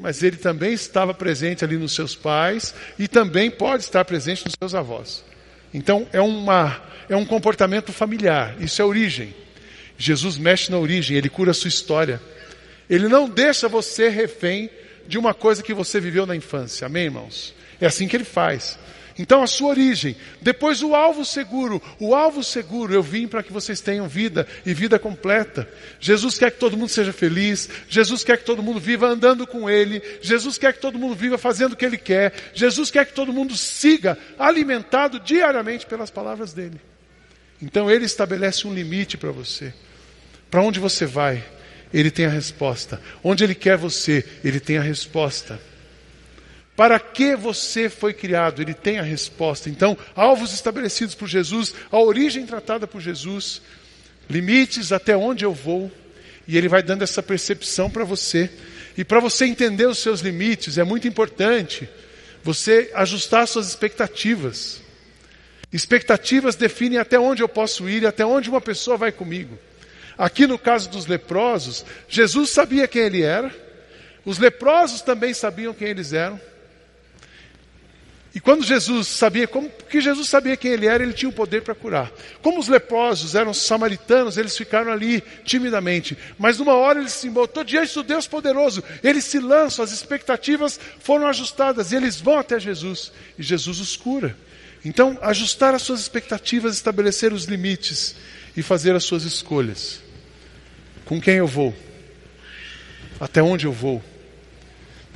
mas 0.00 0.22
ele 0.22 0.36
também 0.36 0.72
estava 0.72 1.12
presente 1.12 1.64
ali 1.64 1.76
nos 1.76 1.94
seus 1.94 2.14
pais 2.16 2.74
e 2.98 3.06
também 3.06 3.50
pode 3.50 3.84
estar 3.84 4.04
presente 4.04 4.44
nos 4.44 4.54
seus 4.58 4.74
avós. 4.74 5.22
Então 5.72 6.06
é, 6.12 6.20
uma, 6.20 6.82
é 7.08 7.14
um 7.14 7.24
comportamento 7.24 7.92
familiar, 7.92 8.56
isso 8.60 8.80
é 8.80 8.84
origem. 8.84 9.34
Jesus 9.98 10.38
mexe 10.38 10.70
na 10.70 10.78
origem, 10.78 11.16
ele 11.16 11.28
cura 11.28 11.50
a 11.50 11.54
sua 11.54 11.68
história. 11.68 12.20
Ele 12.88 13.06
não 13.06 13.28
deixa 13.28 13.68
você 13.68 14.08
refém 14.08 14.70
de 15.06 15.18
uma 15.18 15.34
coisa 15.34 15.62
que 15.62 15.74
você 15.74 16.00
viveu 16.00 16.26
na 16.26 16.34
infância. 16.34 16.86
Amém, 16.86 17.04
irmãos? 17.04 17.54
É 17.80 17.86
assim 17.86 18.08
que 18.08 18.16
ele 18.16 18.24
faz. 18.24 18.78
Então, 19.18 19.42
a 19.42 19.46
sua 19.46 19.68
origem. 19.70 20.16
Depois, 20.40 20.82
o 20.82 20.94
alvo 20.94 21.24
seguro. 21.24 21.80
O 21.98 22.14
alvo 22.14 22.42
seguro, 22.42 22.92
eu 22.92 23.02
vim 23.02 23.26
para 23.26 23.42
que 23.42 23.52
vocês 23.52 23.80
tenham 23.80 24.08
vida 24.08 24.46
e 24.64 24.72
vida 24.72 24.98
completa. 24.98 25.68
Jesus 25.98 26.38
quer 26.38 26.50
que 26.50 26.58
todo 26.58 26.76
mundo 26.76 26.88
seja 26.88 27.12
feliz. 27.12 27.68
Jesus 27.88 28.24
quer 28.24 28.38
que 28.38 28.44
todo 28.44 28.62
mundo 28.62 28.80
viva 28.80 29.06
andando 29.06 29.46
com 29.46 29.68
Ele. 29.68 30.02
Jesus 30.22 30.58
quer 30.58 30.72
que 30.72 30.80
todo 30.80 30.98
mundo 30.98 31.14
viva 31.14 31.38
fazendo 31.38 31.72
o 31.72 31.76
que 31.76 31.84
Ele 31.84 31.98
quer. 31.98 32.32
Jesus 32.54 32.90
quer 32.90 33.06
que 33.06 33.12
todo 33.12 33.32
mundo 33.32 33.56
siga 33.56 34.16
alimentado 34.38 35.20
diariamente 35.20 35.86
pelas 35.86 36.10
palavras 36.10 36.52
dEle. 36.52 36.80
Então 37.62 37.90
ele 37.90 38.04
estabelece 38.04 38.66
um 38.66 38.72
limite 38.72 39.16
para 39.16 39.30
você. 39.30 39.72
Para 40.50 40.62
onde 40.62 40.80
você 40.80 41.04
vai, 41.04 41.44
ele 41.92 42.10
tem 42.10 42.26
a 42.26 42.30
resposta. 42.30 43.00
Onde 43.22 43.44
ele 43.44 43.54
quer 43.54 43.76
você, 43.76 44.24
ele 44.42 44.58
tem 44.58 44.78
a 44.78 44.82
resposta. 44.82 45.60
Para 46.80 46.98
que 46.98 47.36
você 47.36 47.90
foi 47.90 48.14
criado? 48.14 48.62
Ele 48.62 48.72
tem 48.72 48.98
a 48.98 49.02
resposta. 49.02 49.68
Então, 49.68 49.98
alvos 50.16 50.54
estabelecidos 50.54 51.14
por 51.14 51.28
Jesus, 51.28 51.74
a 51.92 51.98
origem 51.98 52.46
tratada 52.46 52.86
por 52.86 53.02
Jesus, 53.02 53.60
limites 54.30 54.90
até 54.90 55.14
onde 55.14 55.44
eu 55.44 55.52
vou, 55.52 55.92
e 56.48 56.56
ele 56.56 56.68
vai 56.70 56.82
dando 56.82 57.02
essa 57.02 57.22
percepção 57.22 57.90
para 57.90 58.02
você. 58.02 58.50
E 58.96 59.04
para 59.04 59.20
você 59.20 59.44
entender 59.44 59.86
os 59.86 59.98
seus 59.98 60.22
limites, 60.22 60.78
é 60.78 60.82
muito 60.82 61.06
importante 61.06 61.86
você 62.42 62.90
ajustar 62.94 63.46
suas 63.46 63.68
expectativas. 63.68 64.80
Expectativas 65.70 66.56
definem 66.56 66.96
até 66.96 67.20
onde 67.20 67.42
eu 67.42 67.48
posso 67.48 67.90
ir 67.90 68.04
e 68.04 68.06
até 68.06 68.24
onde 68.24 68.48
uma 68.48 68.58
pessoa 68.58 68.96
vai 68.96 69.12
comigo. 69.12 69.58
Aqui 70.16 70.46
no 70.46 70.58
caso 70.58 70.88
dos 70.88 71.04
leprosos, 71.04 71.84
Jesus 72.08 72.48
sabia 72.48 72.88
quem 72.88 73.02
ele 73.02 73.20
era, 73.20 73.54
os 74.24 74.38
leprosos 74.38 75.02
também 75.02 75.34
sabiam 75.34 75.74
quem 75.74 75.88
eles 75.88 76.14
eram. 76.14 76.40
E 78.32 78.38
quando 78.38 78.64
Jesus 78.64 79.08
sabia, 79.08 79.48
como 79.48 79.68
que 79.68 80.00
Jesus 80.00 80.28
sabia 80.28 80.56
quem 80.56 80.70
ele 80.70 80.86
era, 80.86 81.02
ele 81.02 81.12
tinha 81.12 81.28
o 81.28 81.32
poder 81.32 81.62
para 81.62 81.74
curar. 81.74 82.12
Como 82.40 82.60
os 82.60 82.68
leprosos 82.68 83.34
eram 83.34 83.52
samaritanos, 83.52 84.36
eles 84.36 84.56
ficaram 84.56 84.92
ali 84.92 85.20
timidamente. 85.44 86.16
Mas 86.38 86.58
numa 86.58 86.74
hora 86.74 87.00
eles 87.00 87.12
se 87.12 87.28
botou 87.28 87.64
diante 87.64 87.92
do 87.94 88.04
Deus 88.04 88.28
poderoso. 88.28 88.84
Eles 89.02 89.24
se 89.24 89.40
lançam, 89.40 89.84
as 89.84 89.90
expectativas 89.90 90.78
foram 91.00 91.26
ajustadas 91.26 91.90
e 91.90 91.96
eles 91.96 92.20
vão 92.20 92.38
até 92.38 92.60
Jesus. 92.60 93.12
E 93.36 93.42
Jesus 93.42 93.80
os 93.80 93.96
cura. 93.96 94.36
Então, 94.84 95.18
ajustar 95.22 95.74
as 95.74 95.82
suas 95.82 96.00
expectativas, 96.00 96.74
estabelecer 96.74 97.32
os 97.32 97.44
limites 97.44 98.14
e 98.56 98.62
fazer 98.62 98.94
as 98.94 99.02
suas 99.02 99.24
escolhas. 99.24 100.00
Com 101.04 101.20
quem 101.20 101.34
eu 101.34 101.48
vou? 101.48 101.74
Até 103.18 103.42
onde 103.42 103.66
eu 103.66 103.72
vou? 103.72 104.02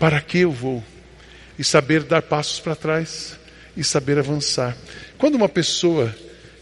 Para 0.00 0.20
que 0.20 0.38
eu 0.38 0.50
vou? 0.50 0.82
E 1.58 1.64
saber 1.64 2.02
dar 2.02 2.22
passos 2.22 2.60
para 2.60 2.74
trás 2.74 3.38
e 3.76 3.84
saber 3.84 4.18
avançar. 4.18 4.76
Quando 5.18 5.34
uma 5.34 5.48
pessoa 5.48 6.14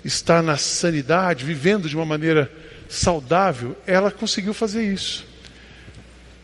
está 0.05 0.43
na 0.43 0.57
sanidade, 0.57 1.45
vivendo 1.45 1.89
de 1.89 1.97
uma 1.97 2.05
maneira 2.05 2.51
saudável, 2.89 3.77
ela 3.87 4.11
conseguiu 4.11 4.53
fazer 4.53 4.83
isso. 4.83 5.25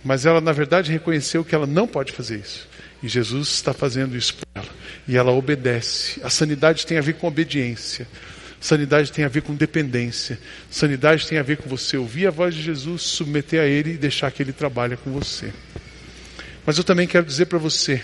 Mas 0.04 0.24
ela, 0.24 0.40
na 0.40 0.52
verdade, 0.52 0.92
reconheceu 0.92 1.44
que 1.44 1.54
ela 1.54 1.66
não 1.66 1.86
pode 1.86 2.12
fazer 2.12 2.38
isso. 2.38 2.68
E 3.02 3.08
Jesus 3.08 3.48
está 3.48 3.72
fazendo 3.72 4.16
isso 4.16 4.34
por 4.34 4.46
ela. 4.54 4.68
E 5.06 5.16
ela 5.16 5.32
obedece. 5.32 6.20
A 6.22 6.30
sanidade 6.30 6.86
tem 6.86 6.98
a 6.98 7.02
ver 7.02 7.14
com 7.14 7.26
obediência. 7.26 8.06
Sanidade 8.60 9.12
tem 9.12 9.24
a 9.24 9.28
ver 9.28 9.42
com 9.42 9.54
dependência. 9.54 10.38
Sanidade 10.70 11.26
tem 11.26 11.38
a 11.38 11.42
ver 11.42 11.58
com 11.58 11.68
você 11.68 11.96
ouvir 11.96 12.26
a 12.26 12.30
voz 12.30 12.54
de 12.54 12.62
Jesus, 12.62 13.02
submeter 13.02 13.60
a 13.60 13.66
Ele 13.66 13.92
e 13.92 13.96
deixar 13.96 14.30
que 14.30 14.42
Ele 14.42 14.52
trabalhe 14.52 14.96
com 14.96 15.12
você. 15.12 15.52
Mas 16.66 16.76
eu 16.76 16.84
também 16.84 17.06
quero 17.06 17.24
dizer 17.24 17.46
para 17.46 17.58
você 17.58 18.02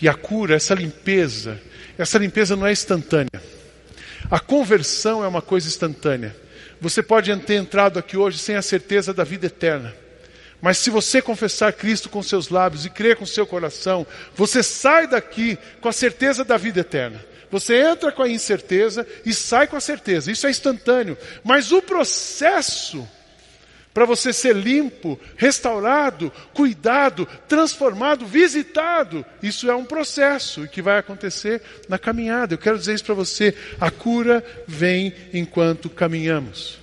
que 0.00 0.08
a 0.08 0.14
cura, 0.14 0.56
essa 0.56 0.72
limpeza, 0.72 1.60
essa 1.98 2.16
limpeza 2.16 2.56
não 2.56 2.66
é 2.66 2.72
instantânea. 2.72 3.42
A 4.30 4.40
conversão 4.40 5.22
é 5.22 5.28
uma 5.28 5.42
coisa 5.42 5.68
instantânea. 5.68 6.34
Você 6.80 7.02
pode 7.02 7.36
ter 7.40 7.56
entrado 7.56 7.98
aqui 7.98 8.16
hoje 8.16 8.38
sem 8.38 8.56
a 8.56 8.62
certeza 8.62 9.12
da 9.12 9.24
vida 9.24 9.44
eterna. 9.44 9.94
Mas 10.58 10.78
se 10.78 10.88
você 10.88 11.20
confessar 11.20 11.74
Cristo 11.74 12.08
com 12.08 12.22
seus 12.22 12.48
lábios 12.48 12.86
e 12.86 12.90
crer 12.90 13.16
com 13.16 13.26
seu 13.26 13.46
coração, 13.46 14.06
você 14.34 14.62
sai 14.62 15.06
daqui 15.06 15.58
com 15.82 15.90
a 15.90 15.92
certeza 15.92 16.46
da 16.46 16.56
vida 16.56 16.80
eterna. 16.80 17.22
Você 17.50 17.76
entra 17.76 18.10
com 18.10 18.22
a 18.22 18.28
incerteza 18.28 19.06
e 19.26 19.34
sai 19.34 19.66
com 19.66 19.76
a 19.76 19.80
certeza. 19.80 20.32
Isso 20.32 20.46
é 20.46 20.50
instantâneo. 20.50 21.18
Mas 21.44 21.72
o 21.72 21.82
processo 21.82 23.06
para 23.92 24.04
você 24.04 24.32
ser 24.32 24.54
limpo, 24.54 25.18
restaurado, 25.36 26.32
cuidado, 26.54 27.26
transformado, 27.48 28.24
visitado. 28.24 29.24
Isso 29.42 29.68
é 29.70 29.74
um 29.74 29.84
processo 29.84 30.66
que 30.68 30.80
vai 30.80 30.98
acontecer 30.98 31.60
na 31.88 31.98
caminhada. 31.98 32.54
Eu 32.54 32.58
quero 32.58 32.78
dizer 32.78 32.94
isso 32.94 33.04
para 33.04 33.14
você: 33.14 33.54
a 33.80 33.90
cura 33.90 34.44
vem 34.66 35.12
enquanto 35.32 35.90
caminhamos. 35.90 36.80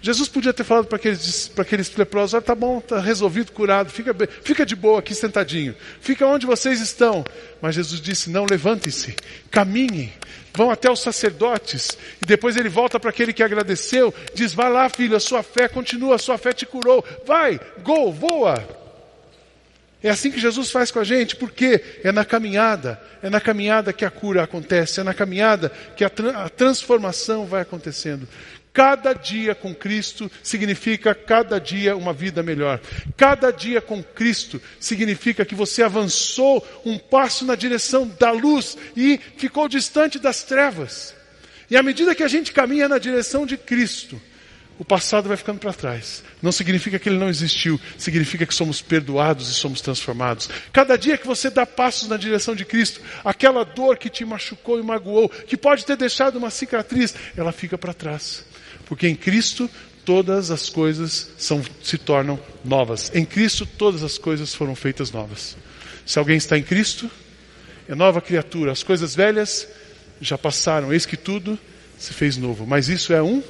Jesus 0.00 0.28
podia 0.28 0.52
ter 0.52 0.62
falado 0.62 0.86
para 0.86 0.96
aqueles, 0.96 1.48
para 1.48 1.62
aqueles 1.62 1.94
leprosos: 1.96 2.34
ah, 2.34 2.40
tá 2.40 2.54
bom, 2.54 2.78
está 2.78 3.00
resolvido, 3.00 3.50
curado, 3.50 3.90
fica, 3.90 4.14
fica 4.42 4.64
de 4.64 4.76
boa 4.76 5.00
aqui 5.00 5.14
sentadinho, 5.14 5.74
fica 6.00 6.26
onde 6.26 6.46
vocês 6.46 6.80
estão. 6.80 7.24
Mas 7.60 7.74
Jesus 7.74 8.00
disse: 8.00 8.30
não, 8.30 8.46
levantem-se, 8.48 9.16
caminhem, 9.50 10.12
vão 10.56 10.70
até 10.70 10.90
os 10.90 11.00
sacerdotes, 11.00 11.96
e 12.20 12.24
depois 12.24 12.56
ele 12.56 12.70
volta 12.70 12.98
para 12.98 13.10
aquele 13.10 13.32
que 13.32 13.42
agradeceu, 13.42 14.12
diz: 14.34 14.54
Vai 14.54 14.72
lá, 14.72 14.88
filho, 14.88 15.14
a 15.14 15.20
sua 15.20 15.42
fé 15.42 15.68
continua, 15.68 16.14
a 16.16 16.18
sua 16.18 16.38
fé 16.38 16.52
te 16.52 16.64
curou, 16.64 17.04
vai, 17.26 17.60
go, 17.82 18.10
voa. 18.10 18.86
É 20.02 20.10
assim 20.10 20.30
que 20.30 20.38
Jesus 20.38 20.70
faz 20.70 20.90
com 20.90 21.00
a 21.00 21.04
gente, 21.04 21.36
porque 21.36 21.82
é 22.04 22.12
na 22.12 22.24
caminhada, 22.24 23.00
é 23.22 23.28
na 23.28 23.40
caminhada 23.40 23.92
que 23.92 24.04
a 24.04 24.10
cura 24.10 24.42
acontece, 24.42 25.00
é 25.00 25.02
na 25.02 25.12
caminhada 25.12 25.70
que 25.96 26.04
a, 26.04 26.10
tra 26.10 26.44
a 26.44 26.48
transformação 26.48 27.44
vai 27.44 27.62
acontecendo. 27.62 28.28
Cada 28.76 29.14
dia 29.14 29.54
com 29.54 29.74
Cristo 29.74 30.30
significa 30.42 31.14
cada 31.14 31.58
dia 31.58 31.96
uma 31.96 32.12
vida 32.12 32.42
melhor. 32.42 32.78
Cada 33.16 33.50
dia 33.50 33.80
com 33.80 34.02
Cristo 34.02 34.60
significa 34.78 35.46
que 35.46 35.54
você 35.54 35.82
avançou 35.82 36.62
um 36.84 36.98
passo 36.98 37.46
na 37.46 37.54
direção 37.54 38.06
da 38.20 38.30
luz 38.30 38.76
e 38.94 39.18
ficou 39.38 39.66
distante 39.66 40.18
das 40.18 40.42
trevas. 40.42 41.14
E 41.70 41.76
à 41.78 41.82
medida 41.82 42.14
que 42.14 42.22
a 42.22 42.28
gente 42.28 42.52
caminha 42.52 42.86
na 42.86 42.98
direção 42.98 43.46
de 43.46 43.56
Cristo, 43.56 44.20
o 44.78 44.84
passado 44.84 45.26
vai 45.26 45.38
ficando 45.38 45.58
para 45.58 45.72
trás. 45.72 46.22
Não 46.42 46.52
significa 46.52 46.98
que 46.98 47.08
ele 47.08 47.16
não 47.16 47.30
existiu, 47.30 47.80
significa 47.96 48.44
que 48.44 48.54
somos 48.54 48.82
perdoados 48.82 49.48
e 49.48 49.54
somos 49.54 49.80
transformados. 49.80 50.50
Cada 50.70 50.98
dia 50.98 51.16
que 51.16 51.26
você 51.26 51.48
dá 51.48 51.64
passos 51.64 52.08
na 52.08 52.18
direção 52.18 52.54
de 52.54 52.66
Cristo, 52.66 53.00
aquela 53.24 53.64
dor 53.64 53.96
que 53.96 54.10
te 54.10 54.22
machucou 54.22 54.78
e 54.78 54.82
magoou, 54.82 55.30
que 55.30 55.56
pode 55.56 55.86
ter 55.86 55.96
deixado 55.96 56.36
uma 56.36 56.50
cicatriz, 56.50 57.14
ela 57.34 57.52
fica 57.52 57.78
para 57.78 57.94
trás. 57.94 58.44
Porque 58.86 59.06
em 59.06 59.14
Cristo 59.14 59.68
todas 60.04 60.52
as 60.52 60.70
coisas 60.70 61.30
são, 61.36 61.62
se 61.82 61.98
tornam 61.98 62.38
novas. 62.64 63.10
Em 63.14 63.24
Cristo 63.24 63.66
todas 63.66 64.02
as 64.02 64.16
coisas 64.16 64.54
foram 64.54 64.74
feitas 64.74 65.10
novas. 65.10 65.56
Se 66.06 66.18
alguém 66.18 66.36
está 66.36 66.56
em 66.56 66.62
Cristo, 66.62 67.10
é 67.88 67.94
nova 67.94 68.20
criatura. 68.20 68.70
As 68.72 68.84
coisas 68.84 69.14
velhas 69.14 69.66
já 70.20 70.38
passaram, 70.38 70.92
eis 70.92 71.04
que 71.04 71.16
tudo 71.16 71.58
se 71.98 72.14
fez 72.14 72.36
novo. 72.36 72.64
Mas 72.64 72.88
isso 72.88 73.12
é 73.12 73.20
um 73.20 73.42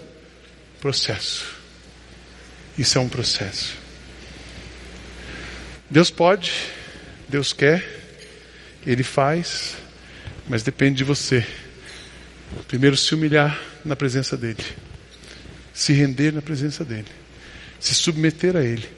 processo. 0.81 1.45
Isso 2.79 2.97
é 2.97 3.01
um 3.01 3.09
processo. 3.09 3.77
Deus 5.91 6.11
pode, 6.11 6.53
Deus 7.29 7.53
quer, 7.53 7.85
Ele 8.87 9.03
faz, 9.03 9.77
mas 10.49 10.63
depende 10.63 10.97
de 10.97 11.05
você. 11.05 11.47
Primeiro 12.67 12.97
se 12.97 13.15
humilhar 13.15 13.61
na 13.85 13.95
presença 13.95 14.37
dEle 14.37 14.86
se 15.77 15.93
render 15.93 16.33
na 16.33 16.41
presença 16.41 16.83
dEle, 16.83 17.05
se 17.79 17.95
submeter 17.95 18.57
a 18.57 18.65
Ele 18.65 18.89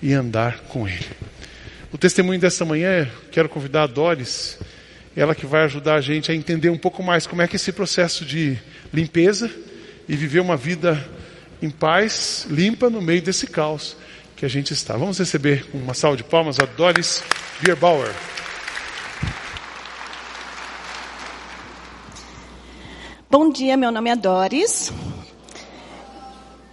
e 0.00 0.12
andar 0.12 0.60
com 0.68 0.86
Ele. 0.86 1.04
O 1.92 1.98
testemunho 1.98 2.38
dessa 2.38 2.64
manhã, 2.64 3.10
quero 3.32 3.48
convidar 3.48 3.82
a 3.82 3.86
Doris, 3.88 4.56
ela 5.16 5.34
que 5.34 5.44
vai 5.44 5.64
ajudar 5.64 5.96
a 5.96 6.00
gente 6.00 6.30
a 6.30 6.34
entender 6.34 6.70
um 6.70 6.78
pouco 6.78 7.02
mais 7.02 7.26
como 7.26 7.42
é 7.42 7.48
que 7.48 7.56
esse 7.56 7.72
processo 7.72 8.24
de 8.24 8.56
limpeza 8.94 9.50
e 10.08 10.14
viver 10.14 10.38
uma 10.38 10.56
vida 10.56 11.04
em 11.60 11.70
paz, 11.70 12.46
limpa 12.48 12.88
no 12.88 13.02
meio 13.02 13.20
desse 13.20 13.48
caos 13.48 13.96
que 14.36 14.46
a 14.46 14.48
gente 14.48 14.72
está. 14.72 14.96
Vamos 14.96 15.18
receber 15.18 15.64
com 15.72 15.78
uma 15.78 15.92
salva 15.92 16.16
de 16.16 16.22
palmas 16.22 16.60
a 16.60 16.66
Doris 16.66 17.20
Bierbauer. 17.60 18.14
Bom 23.28 23.50
dia, 23.50 23.76
meu 23.76 23.90
nome 23.90 24.08
é 24.08 24.14
Doris. 24.14 24.92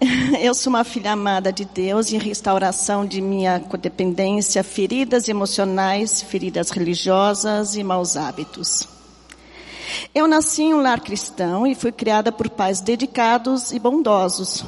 Eu 0.39 0.53
sou 0.53 0.71
uma 0.71 0.83
filha 0.83 1.11
amada 1.11 1.51
de 1.51 1.65
Deus 1.65 2.11
em 2.11 2.17
restauração 2.17 3.05
de 3.05 3.21
minha 3.21 3.59
codependência, 3.59 4.63
feridas 4.63 5.27
emocionais, 5.27 6.21
feridas 6.21 6.69
religiosas 6.69 7.75
e 7.75 7.83
maus 7.83 8.15
hábitos. 8.15 8.87
Eu 10.13 10.27
nasci 10.27 10.63
em 10.63 10.73
um 10.73 10.81
lar 10.81 10.99
cristão 10.99 11.65
e 11.65 11.75
fui 11.75 11.91
criada 11.91 12.31
por 12.31 12.49
pais 12.49 12.81
dedicados 12.81 13.71
e 13.71 13.79
bondosos. 13.79 14.63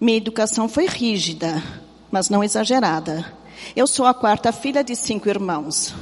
Minha 0.00 0.18
educação 0.18 0.68
foi 0.68 0.86
rígida, 0.86 1.62
mas 2.10 2.28
não 2.28 2.42
exagerada. 2.42 3.32
Eu 3.74 3.86
sou 3.86 4.06
a 4.06 4.14
quarta 4.14 4.52
filha 4.52 4.84
de 4.84 4.94
cinco 4.94 5.28
irmãos. 5.28 5.94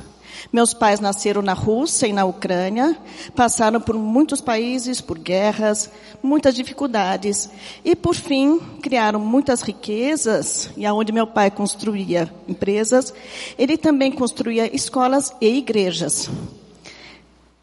Meus 0.50 0.72
pais 0.74 1.00
nasceram 1.00 1.42
na 1.42 1.52
Rússia 1.52 2.06
e 2.06 2.12
na 2.12 2.24
Ucrânia, 2.24 2.96
passaram 3.34 3.80
por 3.80 3.94
muitos 3.96 4.40
países, 4.40 5.00
por 5.00 5.18
guerras, 5.18 5.90
muitas 6.22 6.54
dificuldades 6.54 7.50
e, 7.84 7.94
por 7.94 8.14
fim, 8.14 8.58
criaram 8.80 9.20
muitas 9.20 9.62
riquezas. 9.62 10.70
E 10.76 10.86
aonde 10.86 11.12
meu 11.12 11.26
pai 11.26 11.50
construía 11.50 12.32
empresas, 12.48 13.14
ele 13.58 13.76
também 13.76 14.10
construía 14.10 14.74
escolas 14.74 15.32
e 15.40 15.48
igrejas. 15.58 16.30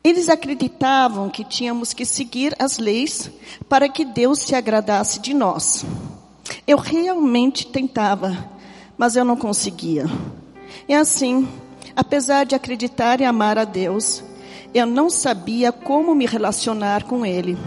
Eles 0.02 0.30
acreditavam 0.30 1.30
que 1.30 1.44
tínhamos 1.44 1.94
que 1.94 2.06
seguir 2.06 2.56
as 2.58 2.78
leis 2.78 3.30
para 3.68 3.90
que 3.90 4.06
Deus 4.06 4.40
se 4.40 4.56
agradasse 4.56 5.20
de 5.20 5.34
nós. 5.34 5.86
Eu 6.66 6.78
realmente 6.78 7.68
tentava, 7.68 8.50
mas 8.98 9.16
eu 9.16 9.26
não 9.26 9.36
conseguia. 9.36 10.06
E 10.88 10.94
assim, 10.94 11.48
apesar 12.00 12.46
de 12.46 12.56
acreditar 12.56 13.20
e 13.20 13.26
amar 13.26 13.58
a 13.58 13.66
Deus, 13.66 14.24
eu 14.74 14.86
não 14.86 15.10
sabia 15.10 15.70
como 15.70 16.16
me 16.16 16.26
relacionar 16.26 17.04
com 17.04 17.26
Ele. 17.26 17.58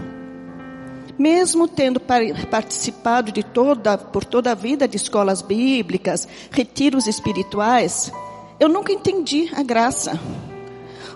Mesmo 1.18 1.68
tendo 1.68 2.00
participado 2.00 3.30
de 3.30 3.42
toda, 3.42 3.98
por 3.98 4.24
toda 4.24 4.52
a 4.52 4.54
vida 4.54 4.88
de 4.88 4.96
escolas 4.96 5.42
bíblicas, 5.42 6.26
retiros 6.50 7.06
espirituais, 7.06 8.10
eu 8.58 8.70
nunca 8.70 8.90
entendi 8.90 9.50
a 9.54 9.62
graça. 9.62 10.18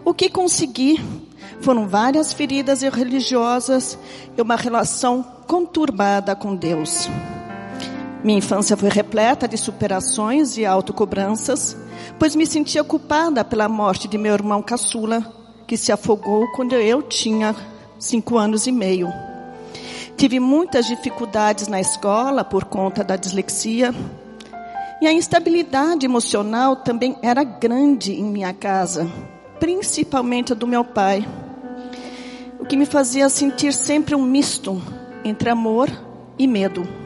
O 0.04 0.12
que 0.12 0.28
consegui 0.28 1.02
foram 1.62 1.88
várias 1.88 2.34
feridas 2.34 2.82
religiosas 2.82 3.98
e 4.36 4.42
uma 4.42 4.56
relação 4.56 5.22
conturbada 5.46 6.36
com 6.36 6.54
Deus. 6.54 7.08
Minha 8.26 8.38
infância 8.38 8.76
foi 8.76 8.88
repleta 8.88 9.46
de 9.46 9.56
superações 9.56 10.58
e 10.58 10.66
autocobranças, 10.66 11.76
pois 12.18 12.34
me 12.34 12.44
sentia 12.44 12.82
culpada 12.82 13.44
pela 13.44 13.68
morte 13.68 14.08
de 14.08 14.18
meu 14.18 14.34
irmão 14.34 14.60
caçula, 14.60 15.24
que 15.68 15.76
se 15.76 15.92
afogou 15.92 16.50
quando 16.56 16.74
eu 16.74 17.02
tinha 17.02 17.54
cinco 18.00 18.36
anos 18.36 18.66
e 18.66 18.72
meio. 18.72 19.08
Tive 20.16 20.40
muitas 20.40 20.86
dificuldades 20.86 21.68
na 21.68 21.80
escola 21.80 22.42
por 22.42 22.64
conta 22.64 23.04
da 23.04 23.14
dislexia. 23.14 23.94
E 25.00 25.06
a 25.06 25.12
instabilidade 25.12 26.04
emocional 26.04 26.74
também 26.74 27.16
era 27.22 27.44
grande 27.44 28.12
em 28.12 28.24
minha 28.24 28.52
casa 28.52 29.08
principalmente 29.58 30.52
a 30.52 30.56
do 30.56 30.66
meu 30.66 30.84
pai, 30.84 31.26
o 32.58 32.64
que 32.64 32.76
me 32.76 32.86
fazia 32.86 33.28
sentir 33.28 33.72
sempre 33.72 34.14
um 34.14 34.22
misto 34.22 34.80
entre 35.24 35.50
amor 35.50 35.90
e 36.38 36.46
medo. 36.46 37.05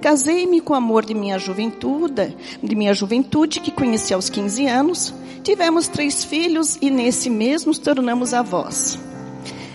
Casei-me 0.00 0.62
com 0.62 0.72
o 0.72 0.76
amor 0.76 1.04
de 1.04 1.12
minha 1.12 1.38
juventude, 1.38 2.34
de 2.62 2.74
minha 2.74 2.94
juventude 2.94 3.60
que 3.60 3.70
conheci 3.70 4.14
aos 4.14 4.30
15 4.30 4.66
anos. 4.66 5.14
Tivemos 5.42 5.88
três 5.88 6.24
filhos 6.24 6.78
e 6.80 6.90
nesse 6.90 7.28
mês 7.28 7.66
nos 7.66 7.78
tornamos 7.78 8.32
avós. 8.32 8.98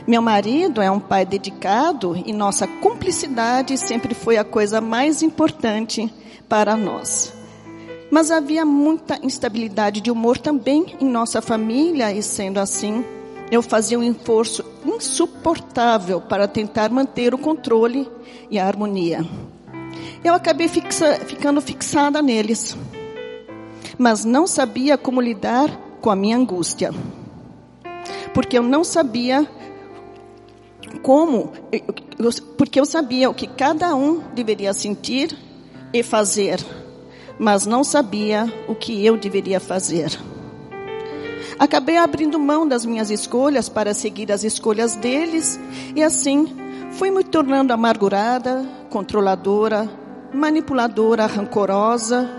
Meu 0.07 0.21
marido 0.21 0.81
é 0.81 0.89
um 0.89 0.99
pai 0.99 1.25
dedicado 1.25 2.21
e 2.25 2.33
nossa 2.33 2.67
cumplicidade 2.67 3.77
sempre 3.77 4.15
foi 4.15 4.37
a 4.37 4.43
coisa 4.43 4.81
mais 4.81 5.21
importante 5.21 6.11
para 6.49 6.75
nós. 6.75 7.33
Mas 8.09 8.31
havia 8.31 8.65
muita 8.65 9.19
instabilidade 9.23 10.01
de 10.01 10.09
humor 10.09 10.37
também 10.37 10.95
em 10.99 11.07
nossa 11.07 11.41
família, 11.41 12.11
e 12.11 12.21
sendo 12.21 12.59
assim, 12.59 13.03
eu 13.51 13.61
fazia 13.61 13.97
um 13.97 14.03
esforço 14.03 14.63
insuportável 14.85 16.21
para 16.21 16.47
tentar 16.47 16.89
manter 16.89 17.33
o 17.33 17.37
controle 17.37 18.07
e 18.49 18.59
a 18.59 18.65
harmonia. 18.67 19.25
Eu 20.25 20.33
acabei 20.33 20.67
fixa, 20.67 21.19
ficando 21.25 21.61
fixada 21.61 22.21
neles, 22.21 22.75
mas 23.97 24.25
não 24.25 24.47
sabia 24.47 24.97
como 24.97 25.21
lidar 25.21 25.69
com 26.01 26.09
a 26.09 26.15
minha 26.15 26.35
angústia, 26.35 26.91
porque 28.33 28.57
eu 28.57 28.63
não 28.63 28.83
sabia 28.83 29.47
como, 31.01 31.53
porque 32.57 32.79
eu 32.79 32.85
sabia 32.85 33.29
o 33.29 33.33
que 33.33 33.47
cada 33.47 33.95
um 33.95 34.19
deveria 34.33 34.73
sentir 34.73 35.37
e 35.93 36.01
fazer 36.03 36.59
mas 37.37 37.65
não 37.65 37.83
sabia 37.83 38.51
o 38.67 38.75
que 38.75 39.05
eu 39.05 39.17
deveria 39.17 39.59
fazer. 39.59 40.17
Acabei 41.57 41.97
abrindo 41.97 42.39
mão 42.39 42.67
das 42.67 42.85
minhas 42.85 43.09
escolhas 43.09 43.69
para 43.69 43.93
seguir 43.93 44.31
as 44.31 44.43
escolhas 44.43 44.95
deles 44.95 45.59
e 45.95 46.03
assim 46.03 46.47
fui 46.91 47.11
me 47.11 47.23
tornando 47.23 47.73
amargurada, 47.73 48.65
controladora, 48.89 49.89
manipuladora, 50.33 51.25
rancorosa. 51.25 52.29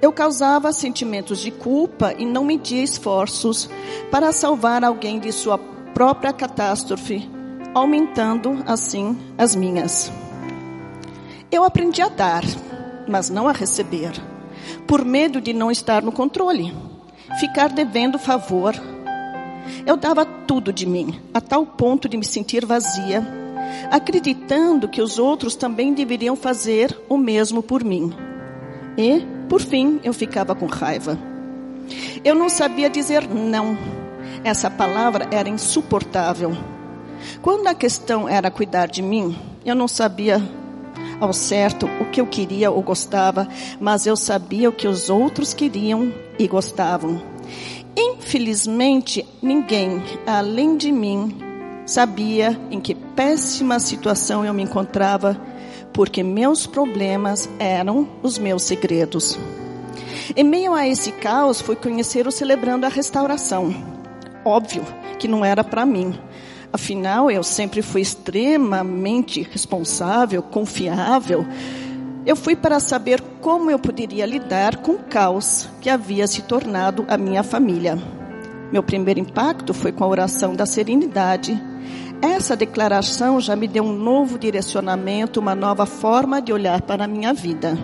Eu 0.00 0.12
causava 0.12 0.72
sentimentos 0.72 1.38
de 1.38 1.50
culpa 1.50 2.14
e 2.18 2.24
não 2.24 2.44
media 2.44 2.82
esforços 2.82 3.68
para 4.10 4.32
salvar 4.32 4.84
alguém 4.84 5.20
de 5.20 5.30
sua 5.30 5.58
própria 5.94 6.32
catástrofe, 6.32 7.30
aumentando 7.74 8.62
assim 8.66 9.16
as 9.38 9.54
minhas. 9.54 10.10
Eu 11.50 11.64
aprendi 11.64 12.02
a 12.02 12.08
dar 12.08 12.42
mas 13.06 13.30
não 13.30 13.48
a 13.48 13.52
receber, 13.52 14.12
por 14.86 15.04
medo 15.04 15.40
de 15.40 15.52
não 15.52 15.70
estar 15.70 16.02
no 16.02 16.12
controle, 16.12 16.74
ficar 17.38 17.68
devendo 17.68 18.18
favor. 18.18 18.74
Eu 19.86 19.96
dava 19.96 20.24
tudo 20.24 20.72
de 20.72 20.86
mim, 20.86 21.20
a 21.32 21.40
tal 21.40 21.66
ponto 21.66 22.08
de 22.08 22.16
me 22.16 22.24
sentir 22.24 22.64
vazia, 22.64 23.26
acreditando 23.90 24.88
que 24.88 25.02
os 25.02 25.18
outros 25.18 25.54
também 25.54 25.92
deveriam 25.94 26.36
fazer 26.36 26.98
o 27.08 27.16
mesmo 27.16 27.62
por 27.62 27.84
mim. 27.84 28.12
E, 28.96 29.24
por 29.48 29.60
fim, 29.60 30.00
eu 30.04 30.12
ficava 30.12 30.54
com 30.54 30.66
raiva. 30.66 31.18
Eu 32.24 32.34
não 32.34 32.48
sabia 32.48 32.88
dizer 32.88 33.28
não. 33.28 33.76
Essa 34.44 34.70
palavra 34.70 35.28
era 35.30 35.48
insuportável. 35.48 36.56
Quando 37.40 37.66
a 37.66 37.74
questão 37.74 38.28
era 38.28 38.50
cuidar 38.50 38.86
de 38.86 39.02
mim, 39.02 39.36
eu 39.64 39.74
não 39.74 39.86
sabia 39.86 40.42
ao 41.20 41.32
certo 41.32 41.86
o 42.00 42.06
que 42.06 42.20
eu 42.20 42.26
queria 42.26 42.70
ou 42.70 42.82
gostava, 42.82 43.48
mas 43.80 44.06
eu 44.06 44.16
sabia 44.16 44.68
o 44.68 44.72
que 44.72 44.88
os 44.88 45.08
outros 45.08 45.54
queriam 45.54 46.12
e 46.38 46.48
gostavam. 46.48 47.22
Infelizmente, 47.96 49.26
ninguém, 49.40 50.02
além 50.26 50.76
de 50.76 50.90
mim, 50.90 51.36
sabia 51.84 52.58
em 52.70 52.80
que 52.80 52.94
péssima 52.94 53.78
situação 53.78 54.44
eu 54.44 54.54
me 54.54 54.62
encontrava, 54.62 55.40
porque 55.92 56.22
meus 56.22 56.66
problemas 56.66 57.48
eram 57.58 58.08
os 58.22 58.38
meus 58.38 58.62
segredos. 58.62 59.38
Em 60.36 60.44
meio 60.44 60.74
a 60.74 60.86
esse 60.86 61.12
caos, 61.12 61.60
fui 61.60 61.76
conhecer 61.76 62.26
o 62.26 62.32
Celebrando 62.32 62.86
a 62.86 62.88
Restauração. 62.88 63.74
Óbvio 64.44 64.84
que 65.18 65.28
não 65.28 65.44
era 65.44 65.62
para 65.62 65.84
mim, 65.86 66.14
Afinal, 66.72 67.30
eu 67.30 67.42
sempre 67.42 67.82
fui 67.82 68.00
extremamente 68.00 69.42
responsável, 69.42 70.42
confiável. 70.42 71.46
Eu 72.24 72.34
fui 72.34 72.56
para 72.56 72.80
saber 72.80 73.20
como 73.42 73.70
eu 73.70 73.78
poderia 73.78 74.24
lidar 74.24 74.78
com 74.78 74.92
o 74.92 74.98
caos 74.98 75.68
que 75.82 75.90
havia 75.90 76.26
se 76.26 76.40
tornado 76.42 77.04
a 77.08 77.18
minha 77.18 77.42
família. 77.42 77.98
Meu 78.72 78.82
primeiro 78.82 79.20
impacto 79.20 79.74
foi 79.74 79.92
com 79.92 80.02
a 80.02 80.08
oração 80.08 80.54
da 80.54 80.64
serenidade. 80.64 81.62
Essa 82.22 82.56
declaração 82.56 83.38
já 83.38 83.54
me 83.54 83.68
deu 83.68 83.84
um 83.84 83.92
novo 83.92 84.38
direcionamento, 84.38 85.40
uma 85.40 85.54
nova 85.54 85.84
forma 85.84 86.40
de 86.40 86.54
olhar 86.54 86.80
para 86.80 87.04
a 87.04 87.08
minha 87.08 87.34
vida. 87.34 87.76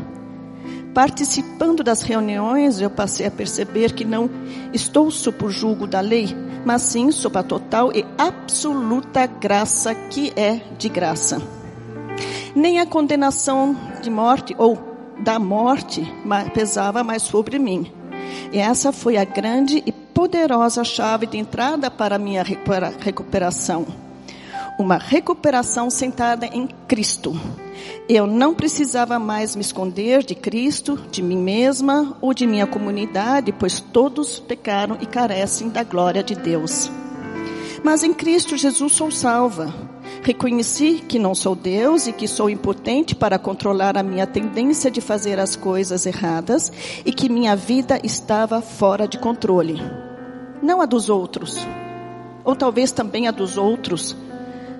Participando 0.94 1.85
das 1.85 2.01
reuniões, 2.01 2.81
eu 2.81 2.88
passei 2.88 3.27
a 3.27 3.31
perceber 3.31 3.92
que 3.92 4.05
não 4.05 4.31
estou 4.72 5.11
sob 5.11 5.44
o 5.44 5.51
julgo 5.51 5.87
da 5.87 6.01
lei, 6.01 6.35
mas 6.64 6.83
sim 6.83 7.11
sob 7.11 7.38
a 7.38 7.42
total 7.42 7.92
e 7.92 8.07
absoluta 8.16 9.27
graça 9.27 9.94
que 9.94 10.33
é 10.35 10.62
de 10.79 10.88
graça. 10.88 11.42
Nem 12.57 12.81
a 12.81 12.87
condenação 12.87 13.77
de 14.01 14.09
morte 14.09 14.55
ou 14.57 14.79
da 15.20 15.38
morte 15.38 16.03
pesava 16.55 17.05
mais 17.05 17.22
sobre 17.22 17.59
mim. 17.59 17.97
E 18.53 18.59
essa 18.59 18.93
foi 18.93 19.17
a 19.17 19.25
grande 19.25 19.83
e 19.85 19.93
poderosa 19.93 20.83
chave 20.85 21.27
de 21.27 21.38
entrada 21.38 21.91
para 21.91 22.17
a 22.17 22.19
minha 22.19 22.43
recuperação. 22.43 23.87
Uma 24.79 24.97
recuperação 24.97 25.91
sentada 25.91 26.47
em 26.47 26.69
Cristo. 26.87 27.38
Eu 28.09 28.27
não 28.27 28.55
precisava 28.55 29.19
mais 29.19 29.55
me 29.55 29.62
esconder 29.62 30.23
de 30.23 30.35
Cristo, 30.35 30.97
de 31.11 31.23
mim 31.23 31.38
mesma 31.38 32.17
ou 32.21 32.33
de 32.33 32.47
minha 32.47 32.67
comunidade, 32.67 33.53
pois 33.53 33.81
todos 33.81 34.38
pecaram 34.38 34.97
e 35.01 35.07
carecem 35.07 35.69
da 35.69 35.83
glória 35.83 36.23
de 36.23 36.35
Deus. 36.35 36.91
Mas 37.83 38.03
em 38.03 38.14
Cristo 38.14 38.57
Jesus 38.57 38.93
sou 38.93 39.11
salva. 39.11 39.88
Reconheci 40.29 41.03
que 41.09 41.19
não 41.19 41.35
sou 41.35 41.55
Deus 41.55 42.07
e 42.07 42.12
que 42.12 42.29
sou 42.29 42.51
impotente 42.51 43.14
para 43.14 43.38
controlar 43.38 43.97
a 43.97 44.03
minha 44.03 44.27
tendência 44.27 44.91
de 44.91 45.01
fazer 45.01 45.41
as 45.41 45.57
coisas 45.57 46.05
erradas 46.05 46.71
e 47.03 47.11
que 47.11 47.31
minha 47.31 47.57
vida 47.57 47.99
estava 48.05 48.61
fora 48.61 49.09
de 49.09 49.17
controle. 49.17 49.81
Não 50.62 50.83
a 50.83 50.85
dos 50.85 51.09
outros, 51.09 51.67
ou 52.45 52.55
talvez 52.55 52.93
também 52.93 53.27
a 53.27 53.31
dos 53.31 53.57
outros, 53.57 54.14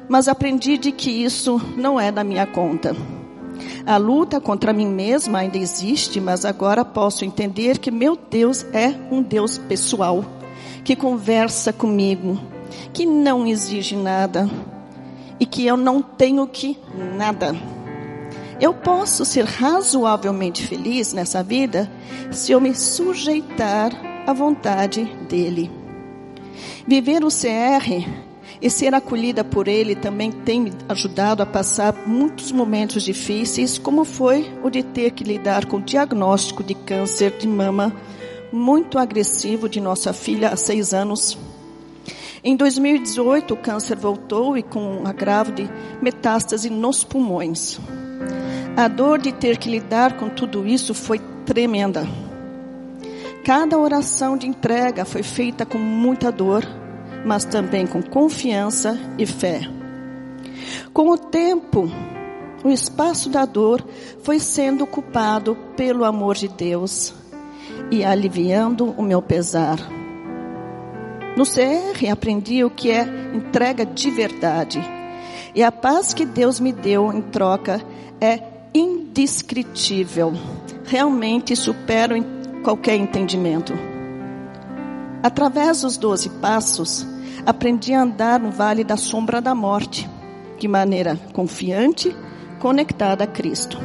mas 0.07 0.29
aprendi 0.29 0.77
de 0.77 0.93
que 0.93 1.11
isso 1.11 1.59
não 1.79 1.99
é 1.99 2.13
da 2.13 2.23
minha 2.23 2.47
conta. 2.47 2.95
A 3.87 3.97
luta 3.97 4.43
contra 4.43 4.75
mim 4.75 4.89
mesma 4.89 5.39
ainda 5.39 5.57
existe, 5.57 6.21
mas 6.21 6.45
agora 6.45 6.85
posso 6.85 7.25
entender 7.25 7.79
que 7.79 7.91
meu 7.91 8.19
Deus 8.31 8.67
é 8.71 8.95
um 9.11 9.23
Deus 9.23 9.57
pessoal, 9.57 10.23
que 10.85 10.95
conversa 10.95 11.73
comigo, 11.73 12.39
que 12.93 13.07
não 13.07 13.47
exige 13.47 13.97
nada 13.97 14.47
e 15.41 15.47
que 15.47 15.67
eu 15.67 15.77
não 15.77 16.03
tenho 16.03 16.47
que 16.47 16.79
nada. 17.17 17.55
Eu 18.61 18.75
posso 18.75 19.25
ser 19.25 19.45
razoavelmente 19.45 20.67
feliz 20.67 21.13
nessa 21.13 21.43
vida 21.43 21.91
se 22.31 22.53
eu 22.53 22.61
me 22.61 22.75
sujeitar 22.75 23.93
à 24.27 24.33
vontade 24.33 25.05
dele. 25.29 25.71
Viver 26.87 27.25
o 27.25 27.29
CR 27.29 28.09
e 28.61 28.69
ser 28.69 28.95
acolhida 28.95 29.45
por 29.45 29.69
ele 29.69 29.95
também 29.95 30.33
tem 30.33 30.61
me 30.61 30.73
ajudado 30.89 31.43
a 31.43 31.47
passar 31.47 31.95
muitos 32.07 32.51
momentos 32.51 33.05
difíceis, 33.05 33.79
como 33.79 34.05
foi 34.05 34.53
o 34.65 34.71
de 34.71 34.83
ter 34.83 35.13
que 35.13 35.23
lidar 35.23 35.67
com 35.67 35.77
o 35.77 35.83
diagnóstico 35.83 36.65
de 36.65 36.75
câncer 36.75 37.39
de 37.39 37.47
mama 37.47 37.95
muito 38.51 38.99
agressivo 38.99 39.69
de 39.69 39.81
nossa 39.81 40.13
filha 40.13 40.49
há 40.49 40.57
seis 40.57 40.93
anos. 40.93 41.39
Em 42.43 42.57
2018, 42.57 43.55
o 43.55 43.57
câncer 43.57 43.97
voltou 43.97 44.57
e 44.57 44.63
com 44.63 45.01
um 45.01 45.07
agravo 45.07 45.53
de 45.53 45.69
metástase 46.01 46.71
nos 46.71 47.05
pulmões. 47.05 47.79
A 48.77 48.87
dor 48.89 49.19
de 49.19 49.33
ter 49.33 49.59
que 49.59 49.71
lidar 49.71 50.17
com 50.17 50.29
tudo 50.29 50.67
isso 50.67 50.95
foi 50.95 51.21
tremenda. 51.45 52.07
Cada 53.45 53.79
oração 53.79 54.37
de 54.37 54.47
entrega 54.47 55.05
foi 55.05 55.23
feita 55.23 55.65
com 55.65 55.79
muita 55.79 56.31
dor 56.31 56.65
mas 57.25 57.45
também 57.45 57.87
com 57.87 58.03
confiança 58.03 58.99
e 59.19 59.27
fé. 59.27 59.61
Com 60.93 61.11
o 61.11 61.19
tempo, 61.19 61.91
o 62.65 62.71
espaço 62.71 63.29
da 63.29 63.45
dor 63.45 63.85
foi 64.23 64.39
sendo 64.39 64.85
ocupado 64.85 65.57
pelo 65.77 66.05
amor 66.05 66.35
de 66.35 66.49
Deus 66.49 67.15
e 67.91 68.05
aliviando 68.05 68.91
o 68.97 69.03
meu 69.03 69.23
pesar. 69.23 69.79
No 71.37 71.45
CR 71.45 72.11
aprendi 72.11 72.65
o 72.65 72.71
que 72.71 72.91
é 72.91 73.07
entrega 73.35 73.87
de 73.87 74.11
verdade. 74.11 74.81
E 75.55 75.63
a 75.63 75.71
paz 75.71 76.13
que 76.13 76.27
Deus 76.27 76.61
me 76.61 76.73
deu 76.73 77.13
em 77.13 77.21
troca 77.21 77.81
é 78.21 78.41
indescritível. 78.75 80.33
Realmente 80.85 81.55
supera 81.57 82.15
qualquer 82.63 82.97
entendimento. 82.97 83.73
Através 85.23 85.83
dos 85.83 85.97
doze 85.97 86.29
passos, 86.29 87.07
aprendi 87.45 87.93
a 87.93 88.03
andar 88.03 88.39
no 88.41 88.51
vale 88.51 88.85
da 88.85 88.97
sombra 88.97 89.41
da 89.41 89.55
morte, 89.55 90.09
de 90.59 90.69
maneira 90.69 91.19
confiante, 91.33 92.15
conectada 92.61 93.25
a 93.25 93.27
Cristo. 93.27 93.79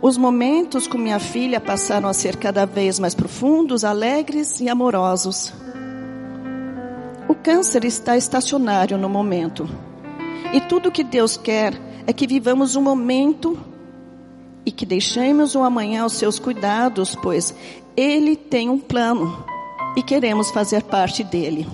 Os 0.00 0.16
momentos 0.16 0.86
com 0.86 0.98
minha 0.98 1.18
filha 1.18 1.60
passaram 1.60 2.08
a 2.08 2.12
ser 2.12 2.36
cada 2.36 2.66
vez 2.66 2.98
mais 2.98 3.14
profundos, 3.14 3.84
alegres 3.84 4.60
e 4.60 4.68
amorosos. 4.68 5.52
O 7.46 7.48
câncer 7.48 7.84
está 7.84 8.16
estacionário 8.16 8.98
no 8.98 9.08
momento. 9.08 9.70
E 10.52 10.60
tudo 10.62 10.90
que 10.90 11.04
Deus 11.04 11.36
quer 11.36 11.80
é 12.04 12.12
que 12.12 12.26
vivamos 12.26 12.74
um 12.74 12.82
momento 12.82 13.56
e 14.64 14.72
que 14.72 14.84
deixemos 14.84 15.54
o 15.54 15.62
amanhã 15.62 16.02
aos 16.02 16.14
seus 16.14 16.40
cuidados, 16.40 17.14
pois 17.14 17.54
Ele 17.96 18.34
tem 18.34 18.68
um 18.68 18.80
plano 18.80 19.46
e 19.96 20.02
queremos 20.02 20.50
fazer 20.50 20.82
parte 20.82 21.22
dele. 21.22 21.68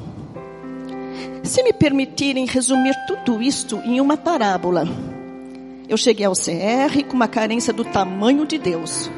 Se 1.43 1.63
me 1.63 1.73
permitirem 1.73 2.45
resumir 2.45 2.95
tudo 3.07 3.41
isto 3.41 3.77
em 3.77 3.99
uma 3.99 4.19
parábola, 4.19 4.87
eu 5.89 5.97
cheguei 5.97 6.27
ao 6.27 6.35
CR 6.35 7.03
com 7.09 7.17
uma 7.17 7.29
carência 7.29 7.73
do 7.73 7.83
tamanho 7.83 8.47
de 8.47 8.59
Deus, 8.59 9.11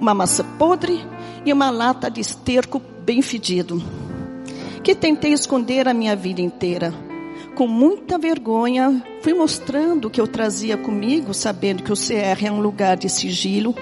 uma 0.00 0.14
maçã 0.14 0.44
podre 0.56 1.04
e 1.44 1.52
uma 1.52 1.68
lata 1.68 2.08
de 2.08 2.20
esterco 2.20 2.80
bem 3.04 3.20
fedido, 3.20 3.82
que 4.82 4.94
tentei 4.94 5.32
esconder 5.32 5.88
a 5.88 5.94
minha 5.94 6.16
vida 6.16 6.40
inteira. 6.40 6.92
Com 7.54 7.66
muita 7.66 8.18
vergonha, 8.18 9.04
fui 9.22 9.34
mostrando 9.34 10.06
o 10.06 10.10
que 10.10 10.20
eu 10.20 10.26
trazia 10.26 10.76
comigo, 10.76 11.34
sabendo 11.34 11.82
que 11.82 11.92
o 11.92 11.96
CR 11.96 12.44
é 12.46 12.50
um 12.50 12.60
lugar 12.60 12.96
de 12.96 13.08
sigilo, 13.08 13.74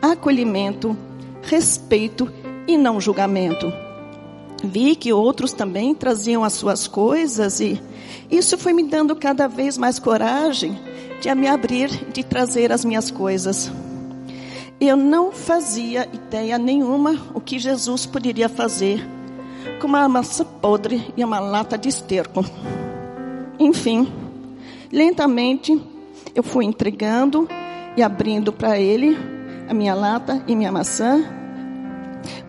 acolhimento, 0.00 0.96
respeito 1.42 2.30
e 2.66 2.76
não 2.76 3.00
julgamento 3.00 3.72
vi 4.64 4.94
que 4.94 5.12
outros 5.12 5.52
também 5.52 5.94
traziam 5.94 6.44
as 6.44 6.52
suas 6.52 6.86
coisas 6.86 7.60
e 7.60 7.80
isso 8.30 8.56
foi 8.56 8.72
me 8.72 8.84
dando 8.84 9.16
cada 9.16 9.48
vez 9.48 9.76
mais 9.76 9.98
coragem 9.98 10.78
de 11.20 11.32
me 11.34 11.48
abrir, 11.48 11.88
de 12.12 12.22
trazer 12.22 12.72
as 12.72 12.84
minhas 12.84 13.10
coisas. 13.10 13.70
Eu 14.80 14.96
não 14.96 15.30
fazia 15.30 16.08
ideia 16.12 16.58
nenhuma 16.58 17.16
o 17.34 17.40
que 17.40 17.58
Jesus 17.58 18.06
poderia 18.06 18.48
fazer 18.48 19.06
com 19.80 19.86
uma 19.86 20.08
maçã 20.08 20.44
podre 20.44 21.12
e 21.16 21.24
uma 21.24 21.40
lata 21.40 21.76
de 21.76 21.88
esterco. 21.88 22.44
Enfim, 23.58 24.10
lentamente 24.90 25.80
eu 26.34 26.42
fui 26.42 26.64
entregando 26.64 27.48
e 27.96 28.02
abrindo 28.02 28.52
para 28.52 28.78
ele 28.78 29.16
a 29.68 29.74
minha 29.74 29.94
lata 29.94 30.42
e 30.46 30.56
minha 30.56 30.72
maçã. 30.72 31.24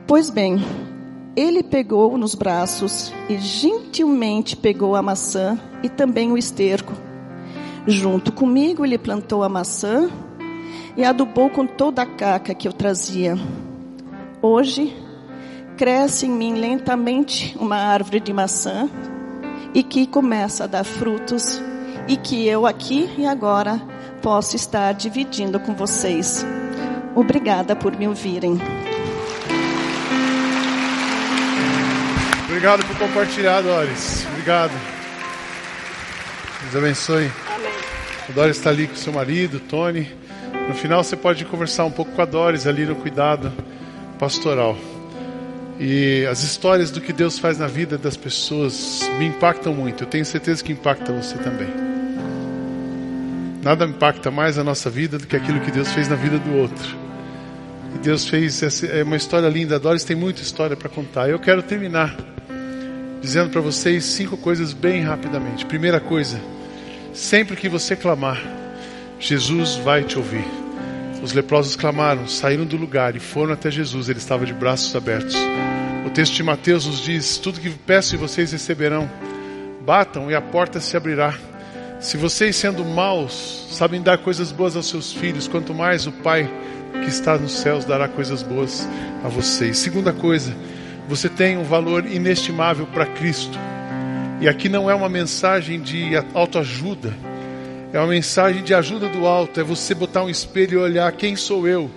Pois 0.08 0.30
bem, 0.30 0.64
ele 1.36 1.64
pegou 1.64 2.18
nos 2.18 2.36
braços 2.36 3.14
e 3.30 3.38
gentilmente 3.38 4.56
pegou 4.56 4.96
a 4.96 5.02
maçã 5.02 5.60
e 5.82 5.90
também 5.90 6.32
o 6.32 6.38
esterco. 6.38 6.94
Junto 7.88 8.32
comigo, 8.32 8.86
ele 8.86 8.98
plantou 8.98 9.44
a 9.44 9.50
maçã 9.50 10.10
e 10.96 11.04
adubou 11.04 11.50
com 11.50 11.66
toda 11.66 12.02
a 12.02 12.06
caca 12.06 12.54
que 12.54 12.68
eu 12.68 12.74
trazia. 12.74 13.36
Hoje, 14.42 14.96
cresce 15.78 16.26
em 16.26 16.32
mim 16.32 16.56
lentamente 16.56 17.56
uma 17.60 17.78
árvore 17.78 18.20
de 18.20 18.32
maçã 18.32 18.90
e 19.74 19.84
que 19.84 20.06
começa 20.06 20.66
a 20.66 20.68
dar 20.68 20.84
frutos 20.84 21.62
e 22.08 22.18
que 22.18 22.48
eu 22.48 22.66
aqui 22.66 23.10
e 23.18 23.26
agora 23.26 23.82
posso 24.22 24.56
estar 24.56 24.94
dividindo 24.94 25.60
com 25.60 25.74
vocês. 25.74 26.46
Obrigada 27.16 27.76
por 27.76 27.98
me 27.98 28.08
ouvirem. 28.08 28.60
Obrigado 32.46 32.86
por 32.86 32.98
compartilhar, 32.98 33.62
Doris. 33.62 34.26
Obrigado. 34.32 34.72
Deus 36.62 36.76
abençoe. 36.76 37.32
Amém. 37.56 37.72
A 38.30 38.32
Doris 38.32 38.58
está 38.58 38.70
ali 38.70 38.88
com 38.88 38.96
seu 38.96 39.12
marido, 39.12 39.60
Tony. 39.60 40.10
No 40.68 40.76
final 40.76 41.04
você 41.04 41.16
pode 41.16 41.44
conversar 41.46 41.86
um 41.86 41.92
pouco 41.92 42.12
com 42.12 42.22
a 42.22 42.26
Doris 42.26 42.68
ali 42.68 42.86
no 42.86 42.96
cuidado 42.96 43.52
pastoral. 44.20 44.78
E 45.86 46.26
as 46.28 46.42
histórias 46.44 46.90
do 46.90 47.02
que 47.02 47.12
Deus 47.12 47.38
faz 47.38 47.58
na 47.58 47.68
vida 47.68 47.98
das 47.98 48.16
pessoas 48.16 49.02
me 49.20 49.26
impactam 49.26 49.74
muito. 49.74 50.06
Eu 50.06 50.08
tenho 50.08 50.24
certeza 50.24 50.64
que 50.64 50.72
impacta 50.72 51.12
você 51.12 51.38
também. 51.38 51.68
Nada 53.62 53.84
impacta 53.84 54.32
mais 54.32 54.58
a 54.58 54.64
nossa 54.64 54.90
vida 54.90 55.18
do 55.18 55.28
que 55.28 55.36
aquilo 55.36 55.60
que 55.60 55.72
Deus 55.72 55.92
fez 55.92 56.08
na 56.08 56.16
vida 56.16 56.40
do 56.40 56.56
outro. 56.56 56.98
E 57.96 57.98
Deus 57.98 58.26
fez 58.26 58.64
essa, 58.64 58.86
é 58.86 59.04
uma 59.04 59.18
história 59.18 59.50
linda. 59.50 59.76
A 59.76 59.78
Doris 59.78 60.06
tem 60.06 60.16
muita 60.16 60.42
história 60.42 60.78
para 60.78 60.88
contar. 60.88 61.30
Eu 61.30 61.38
quero 61.38 61.62
terminar 61.62 62.16
dizendo 63.20 63.50
para 63.50 63.60
vocês 63.60 64.06
cinco 64.06 64.38
coisas 64.38 64.72
bem 64.72 65.02
rapidamente. 65.02 65.66
Primeira 65.66 66.00
coisa, 66.00 66.40
sempre 67.14 67.58
que 67.58 67.68
você 67.68 67.94
clamar, 67.94 68.42
Jesus 69.20 69.76
vai 69.76 70.06
te 70.06 70.18
ouvir. 70.18 70.63
Os 71.24 71.32
leprosos 71.32 71.78
clamaram, 71.78 72.28
saíram 72.28 72.66
do 72.66 72.76
lugar 72.76 73.16
e 73.16 73.20
foram 73.20 73.54
até 73.54 73.72
Jesus, 73.72 74.10
ele 74.10 74.20
estava 74.20 74.46
de 74.46 74.52
braços 74.54 74.94
abertos. 74.94 75.34
O 76.06 76.10
texto 76.10 76.34
de 76.34 76.44
Mateus 76.44 76.86
nos 76.86 77.00
diz: 77.00 77.38
Tudo 77.38 77.62
que 77.62 77.70
peço 77.70 78.14
e 78.14 78.18
vocês 78.18 78.52
receberão. 78.52 79.10
Batam 79.86 80.30
e 80.30 80.36
a 80.36 80.42
porta 80.42 80.82
se 80.82 80.98
abrirá. 80.98 81.34
Se 82.02 82.18
vocês, 82.18 82.58
sendo 82.58 82.84
maus, 82.84 83.70
sabem 83.72 84.02
dar 84.02 84.18
coisas 84.18 84.52
boas 84.52 84.76
aos 84.76 84.90
seus 84.90 85.14
filhos, 85.14 85.48
quanto 85.48 85.74
mais 85.74 86.06
o 86.06 86.12
Pai 86.12 86.50
que 86.92 87.10
está 87.10 87.38
nos 87.38 87.54
céus 87.54 87.86
dará 87.86 88.10
coisas 88.10 88.44
boas 88.44 88.86
a 89.24 89.30
vocês. 89.30 89.78
Segunda 89.78 90.12
coisa, 90.12 90.54
você 91.08 91.30
tem 91.30 91.58
um 91.58 91.64
valor 91.64 92.06
inestimável 92.06 92.86
para 92.86 93.06
Cristo. 93.06 93.58
E 94.42 94.50
aqui 94.50 94.68
não 94.68 94.92
é 94.92 94.94
uma 94.94 95.08
mensagem 95.08 95.80
de 95.80 96.18
autoajuda, 96.34 97.14
é 97.94 98.00
uma 98.00 98.08
mensagem 98.08 98.64
de 98.64 98.74
ajuda 98.74 99.08
do 99.08 99.28
alto. 99.28 99.62
É 99.62 99.64
você 99.64 99.94
botar 99.94 100.24
um 100.24 100.30
espelho 100.30 100.80
e 100.80 100.82
olhar 100.82 101.12
quem 101.12 101.36
sou 101.36 101.68
eu. 101.68 101.90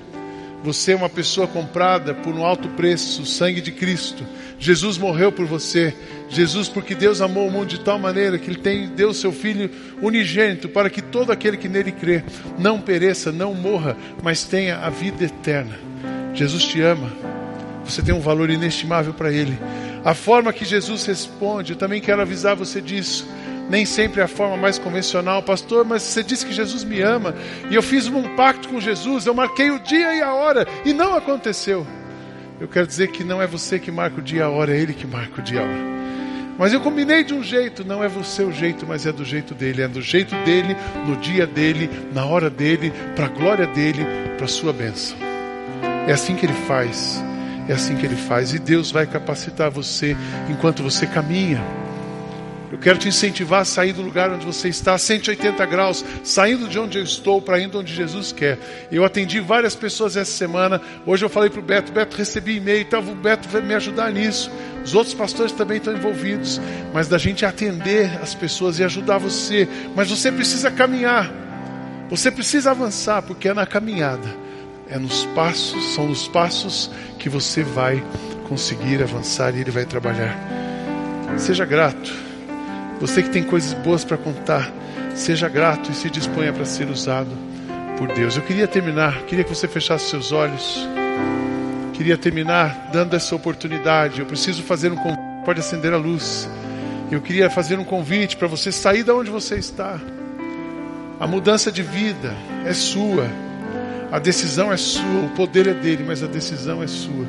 Você 0.63 0.93
é 0.93 0.97
uma 0.97 1.09
pessoa 1.09 1.47
comprada 1.47 2.13
por 2.13 2.35
um 2.35 2.45
alto 2.45 2.69
preço, 2.71 3.23
o 3.23 3.27
sangue 3.27 3.61
de 3.63 3.73
Cristo. 3.73 4.23
Jesus 4.59 4.99
morreu 4.99 5.33
por 5.33 5.47
você. 5.47 5.95
Jesus, 6.29 6.69
porque 6.69 6.95
Deus 6.95 7.21
amou 7.21 7.49
o 7.49 7.51
mundo 7.51 7.69
de 7.69 7.81
tal 7.81 7.99
maneira 7.99 8.39
que 8.39 8.51
Ele 8.51 8.59
tem, 8.59 8.89
deu 8.89 9.15
seu 9.15 9.33
Filho 9.33 9.71
unigênito 10.03 10.69
para 10.69 10.91
que 10.91 11.01
todo 11.01 11.31
aquele 11.31 11.57
que 11.57 11.69
nele 11.69 11.93
crê 11.93 12.25
não 12.59 12.81
pereça, 12.81 13.31
não 13.33 13.55
morra, 13.55 13.97
mas 14.23 14.45
tenha 14.45 14.79
a 14.79 14.91
vida 14.91 15.25
eterna. 15.25 15.79
Jesus 16.35 16.65
te 16.65 16.81
ama. 16.83 17.11
Você 17.85 18.03
tem 18.03 18.15
um 18.15 18.21
valor 18.21 18.51
inestimável 18.51 19.15
para 19.15 19.33
Ele. 19.33 19.57
A 20.05 20.15
forma 20.15 20.53
que 20.53 20.65
Jesus 20.65 21.07
responde, 21.07 21.73
eu 21.73 21.79
também 21.79 22.01
quero 22.01 22.21
avisar 22.21 22.57
você 22.57 22.81
disso. 22.81 23.27
Nem 23.69 23.85
sempre 23.85 24.21
é 24.21 24.25
a 24.25 24.29
forma 24.29 24.57
mais 24.57 24.79
convencional, 24.79 25.43
pastor, 25.43 25.85
mas 25.85 26.03
você 26.03 26.23
disse 26.23 26.47
que 26.47 26.53
Jesus 26.53 26.85
me 26.85 27.01
ama 27.01 27.35
e 27.71 27.75
eu 27.75 27.83
fiz 27.83 28.07
um 28.07 28.37
pacto 28.37 28.69
com 28.69 28.81
Jesus, 28.81 29.27
eu 29.27 29.35
marquei 29.35 29.71
o 29.71 29.81
dia 29.81 30.15
e 30.15 30.23
a 30.23 30.33
hora 30.33 30.67
e 30.85 30.93
não 30.93 31.17
aconteceu. 31.17 31.87
Eu 32.61 32.69
quero 32.69 32.87
dizer 32.87 33.09
que 33.09 33.25
não 33.25 33.43
é 33.43 33.47
você 33.47 33.79
que 33.79 33.91
marca 33.91 34.21
o 34.21 34.23
dia 34.23 34.41
e 34.41 34.43
a 34.43 34.49
hora, 34.49 34.75
é 34.75 34.81
Ele 34.81 34.95
que 34.95 35.07
marca 35.07 35.41
o 35.41 35.45
dia 35.45 35.61
e 35.61 35.63
a 35.63 35.67
hora. 35.67 35.97
Mas 36.59 36.73
eu 36.73 36.81
combinei 36.81 37.23
de 37.23 37.35
um 37.35 37.43
jeito, 37.43 37.85
não 37.85 38.03
é 38.03 38.09
você 38.09 38.43
o 38.43 38.51
jeito, 38.51 38.87
mas 38.87 39.05
é 39.05 39.13
do 39.13 39.25
jeito 39.25 39.53
dele, 39.53 39.83
é 39.83 39.89
do 39.89 40.01
jeito 40.01 40.35
dele, 40.45 40.75
no 41.07 41.17
dia 41.17 41.47
dele, 41.47 41.91
na 42.15 42.25
hora 42.25 42.49
dele, 42.49 42.93
para 43.15 43.27
a 43.27 43.29
glória 43.29 43.67
dele, 43.67 44.07
para 44.37 44.47
a 44.47 44.49
sua 44.49 44.73
bênção. 44.73 45.19
É 46.07 46.13
assim 46.13 46.35
que 46.35 46.47
ele 46.47 46.55
faz. 46.67 47.23
É 47.69 47.73
assim 47.73 47.97
que 47.97 48.07
Ele 48.07 48.17
faz. 48.17 48.55
E 48.55 48.59
Deus 48.59 48.91
vai 48.91 49.07
capacitar 49.07 49.71
você 49.71 50.17
enquanto 50.49 50.83
você 50.83 51.07
caminha. 51.07 51.63
Eu 52.77 52.81
quero 52.81 52.99
te 52.99 53.09
incentivar 53.09 53.63
a 53.63 53.65
sair 53.65 53.95
do 53.95 54.03
lugar 54.03 54.31
onde 54.31 54.45
você 54.45 54.69
está, 54.69 54.99
180 54.99 55.65
graus, 55.65 56.05
saindo 56.23 56.69
de 56.69 56.79
onde 56.79 56.99
eu 56.99 57.03
estou 57.03 57.41
para 57.41 57.59
indo 57.59 57.79
onde 57.79 57.95
Jesus 57.95 58.33
quer. 58.33 58.59
Eu 58.93 59.03
atendi 59.03 59.41
várias 59.41 59.75
pessoas 59.75 60.15
essa 60.15 60.31
semana. 60.31 60.79
Hoje 61.07 61.25
eu 61.25 61.31
falei 61.31 61.49
para 61.49 61.59
o 61.59 61.63
Beto: 61.63 61.91
Beto, 61.91 62.15
recebi 62.19 62.59
e-mail, 62.59 62.83
então 62.83 63.01
o 63.01 63.15
Beto 63.15 63.49
vai 63.49 63.63
me 63.63 63.75
ajudar 63.75 64.13
nisso. 64.13 64.51
Os 64.85 64.95
outros 64.95 65.15
pastores 65.15 65.53
também 65.53 65.79
estão 65.79 65.95
envolvidos. 65.95 66.61
Mas 66.93 67.09
da 67.09 67.17
gente 67.17 67.47
atender 67.47 68.11
as 68.23 68.35
pessoas 68.35 68.79
e 68.79 68.85
ajudar 68.85 69.17
você. 69.17 69.67
Mas 69.95 70.11
você 70.11 70.31
precisa 70.31 70.71
caminhar. 70.71 71.33
Você 72.11 72.31
precisa 72.31 72.73
avançar, 72.73 73.23
porque 73.23 73.49
é 73.49 73.55
na 73.55 73.65
caminhada. 73.65 74.29
É 74.91 74.99
nos 74.99 75.25
passos, 75.35 75.95
são 75.95 76.07
nos 76.07 76.29
passos 76.29 76.91
que 77.19 77.31
você 77.31 77.63
vai 77.63 78.05
conseguir 78.47 79.03
avançar 79.03 79.55
e 79.55 79.63
Ele 79.63 79.71
vai 79.71 79.87
trabalhar. 79.87 80.37
Seja 81.39 81.65
grato. 81.65 82.36
Você 83.01 83.23
que 83.23 83.31
tem 83.31 83.43
coisas 83.43 83.75
boas 83.75 84.05
para 84.05 84.17
contar, 84.17 84.73
seja 85.15 85.49
grato 85.49 85.91
e 85.91 85.95
se 85.95 86.09
disponha 86.09 86.53
para 86.53 86.65
ser 86.65 86.89
usado 86.89 87.31
por 87.99 88.09
Deus. 88.09 88.37
Eu 88.37 88.43
queria 88.43 88.67
terminar, 88.67 89.23
queria 89.23 89.45
que 89.45 89.55
você 89.55 89.69
fechasse 89.69 90.11
seus 90.11 90.33
olhos. 90.33 90.87
Queria 91.93 92.17
terminar 92.17 92.91
dando 92.93 93.15
essa 93.15 93.35
oportunidade. 93.35 94.21
Eu 94.21 94.27
preciso 94.27 94.63
fazer 94.63 94.93
um 94.93 94.97
convite, 94.97 95.21
pode 95.45 95.61
acender 95.61 95.93
a 95.93 95.97
luz. 95.97 96.49
Eu 97.11 97.21
queria 97.21 97.49
fazer 97.49 97.79
um 97.79 97.85
convite 97.85 98.37
para 98.37 98.49
você 98.49 98.73
sair 98.73 99.03
da 99.03 99.15
onde 99.15 99.31
você 99.31 99.57
está. 99.57 100.01
A 101.19 101.27
mudança 101.27 101.71
de 101.71 101.83
vida 101.83 102.35
é 102.67 102.73
sua. 102.73 103.27
A 104.11 104.19
decisão 104.19 104.73
é 104.73 104.77
sua, 104.77 105.25
o 105.25 105.31
poder 105.31 105.67
é 105.67 105.75
dele, 105.75 106.05
mas 106.07 106.23
a 106.23 106.27
decisão 106.27 106.83
é 106.83 106.87
sua. 106.87 107.27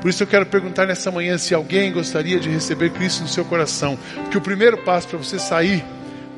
Por 0.00 0.08
isso 0.08 0.22
eu 0.22 0.26
quero 0.26 0.46
perguntar 0.46 0.86
nessa 0.86 1.10
manhã 1.10 1.36
se 1.36 1.54
alguém 1.54 1.92
gostaria 1.92 2.40
de 2.40 2.48
receber 2.48 2.90
Cristo 2.90 3.22
no 3.22 3.28
seu 3.28 3.44
coração. 3.44 3.98
Porque 4.22 4.38
o 4.38 4.40
primeiro 4.40 4.78
passo 4.78 5.08
para 5.08 5.18
você 5.18 5.38
sair 5.38 5.84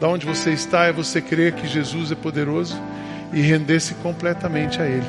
da 0.00 0.08
onde 0.08 0.26
você 0.26 0.50
está 0.50 0.86
é 0.86 0.92
você 0.92 1.20
crer 1.20 1.52
que 1.52 1.68
Jesus 1.68 2.10
é 2.10 2.16
poderoso 2.16 2.76
e 3.32 3.40
render-se 3.40 3.94
completamente 3.94 4.82
a 4.82 4.86
Ele. 4.86 5.06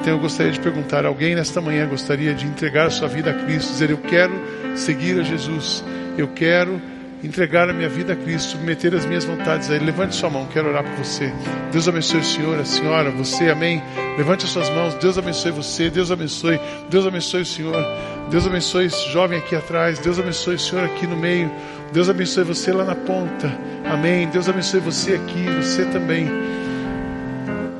Então 0.00 0.14
eu 0.14 0.18
gostaria 0.18 0.50
de 0.50 0.60
perguntar: 0.60 1.04
alguém 1.04 1.34
nesta 1.34 1.60
manhã 1.60 1.86
gostaria 1.86 2.34
de 2.34 2.46
entregar 2.46 2.90
sua 2.90 3.06
vida 3.06 3.30
a 3.30 3.34
Cristo, 3.34 3.72
dizer 3.72 3.90
eu 3.90 3.98
quero 3.98 4.32
seguir 4.74 5.20
a 5.20 5.22
Jesus, 5.22 5.84
eu 6.16 6.28
quero 6.28 6.80
entregar 7.22 7.68
a 7.68 7.72
minha 7.72 7.88
vida 7.88 8.12
a 8.12 8.16
Cristo, 8.16 8.52
submeter 8.52 8.94
as 8.94 9.04
minhas 9.04 9.24
vontades 9.24 9.70
a 9.70 9.76
Ele. 9.76 9.86
Levante 9.86 10.14
sua 10.14 10.30
mão, 10.30 10.46
quero 10.46 10.68
orar 10.68 10.84
por 10.84 11.04
você. 11.04 11.32
Deus 11.72 11.88
abençoe 11.88 12.20
o 12.20 12.24
Senhor, 12.24 12.58
a 12.58 12.64
senhora, 12.64 13.10
você, 13.10 13.50
amém. 13.50 13.82
Levante 14.16 14.44
as 14.44 14.50
suas 14.50 14.70
mãos, 14.70 14.94
Deus 14.94 15.18
abençoe 15.18 15.50
você, 15.50 15.90
Deus 15.90 16.10
abençoe, 16.10 16.60
Deus 16.88 17.06
abençoe 17.06 17.42
o 17.42 17.46
Senhor, 17.46 17.84
Deus 18.30 18.46
abençoe 18.46 18.86
esse 18.86 19.10
jovem 19.10 19.38
aqui 19.38 19.54
atrás, 19.54 19.98
Deus 19.98 20.18
abençoe 20.18 20.54
o 20.56 20.58
Senhor 20.58 20.84
aqui 20.84 21.06
no 21.06 21.16
meio, 21.16 21.50
Deus 21.92 22.08
abençoe 22.08 22.44
você 22.44 22.72
lá 22.72 22.84
na 22.84 22.94
ponta, 22.94 23.50
amém. 23.84 24.28
Deus 24.28 24.48
abençoe 24.48 24.80
você 24.80 25.14
aqui, 25.14 25.44
você 25.62 25.84
também. 25.86 26.28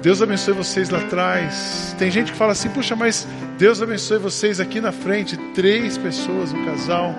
Deus 0.02 0.22
abençoe 0.22 0.54
vocês 0.54 0.90
lá 0.90 1.00
atrás. 1.00 1.94
Tem 1.98 2.10
gente 2.10 2.32
que 2.32 2.38
fala 2.38 2.52
assim, 2.52 2.68
puxa, 2.68 2.94
mas 2.94 3.26
Deus 3.58 3.82
abençoe 3.82 4.18
vocês 4.18 4.60
aqui 4.60 4.80
na 4.80 4.92
frente, 4.92 5.36
três 5.54 5.98
pessoas, 5.98 6.52
um 6.52 6.64
casal. 6.64 7.14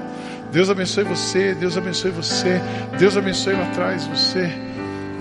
Deus 0.52 0.70
abençoe 0.70 1.04
você, 1.04 1.54
Deus 1.54 1.78
abençoe 1.78 2.12
você, 2.12 2.62
Deus 2.98 3.16
abençoe 3.16 3.54
lá 3.54 3.64
atrás 3.64 4.06
você. 4.08 4.52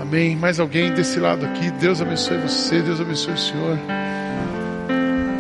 Amém. 0.01 0.35
Mais 0.37 0.59
alguém 0.59 0.93
desse 0.93 1.21
lado 1.21 1.45
aqui, 1.45 1.71
Deus 1.73 2.01
abençoe 2.01 2.38
você, 2.38 2.81
Deus 2.81 3.01
abençoe 3.01 3.35
o 3.35 3.38
Senhor. 3.38 3.79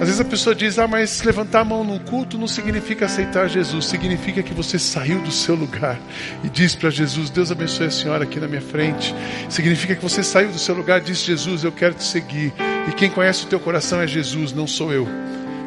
Às 0.00 0.06
vezes 0.06 0.20
a 0.20 0.24
pessoa 0.24 0.54
diz: 0.54 0.78
Ah, 0.78 0.86
mas 0.86 1.22
levantar 1.22 1.60
a 1.60 1.64
mão 1.64 1.82
num 1.82 1.98
culto 1.98 2.38
não 2.38 2.46
significa 2.46 3.06
aceitar 3.06 3.48
Jesus, 3.48 3.86
significa 3.86 4.42
que 4.42 4.54
você 4.54 4.78
saiu 4.78 5.20
do 5.20 5.32
seu 5.32 5.54
lugar 5.54 5.98
e 6.44 6.48
diz 6.48 6.74
para 6.74 6.90
Jesus: 6.90 7.30
Deus 7.30 7.50
abençoe 7.50 7.86
a 7.86 7.90
senhora 7.90 8.24
aqui 8.24 8.38
na 8.38 8.46
minha 8.46 8.60
frente. 8.60 9.14
Significa 9.48 9.96
que 9.96 10.02
você 10.02 10.22
saiu 10.22 10.50
do 10.50 10.58
seu 10.58 10.74
lugar 10.74 11.00
e 11.00 11.04
disse: 11.04 11.24
Jesus, 11.24 11.64
eu 11.64 11.72
quero 11.72 11.94
te 11.94 12.04
seguir. 12.04 12.52
E 12.88 12.92
quem 12.92 13.10
conhece 13.10 13.44
o 13.44 13.48
teu 13.48 13.58
coração 13.58 14.00
é 14.00 14.06
Jesus, 14.06 14.52
não 14.52 14.66
sou 14.66 14.92
eu. 14.92 15.08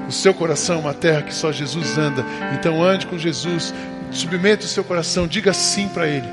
O 0.08 0.12
seu 0.12 0.34
coração 0.34 0.76
é 0.76 0.80
uma 0.80 0.94
terra 0.94 1.22
que 1.24 1.34
só 1.34 1.52
Jesus 1.52 1.98
anda. 1.98 2.26
Então 2.54 2.82
ande 2.82 3.08
com 3.08 3.18
Jesus, 3.18 3.74
Submeta 4.12 4.66
o 4.66 4.68
seu 4.68 4.84
coração, 4.84 5.28
diga 5.28 5.54
sim 5.54 5.88
para 5.88 6.08
Ele. 6.08 6.28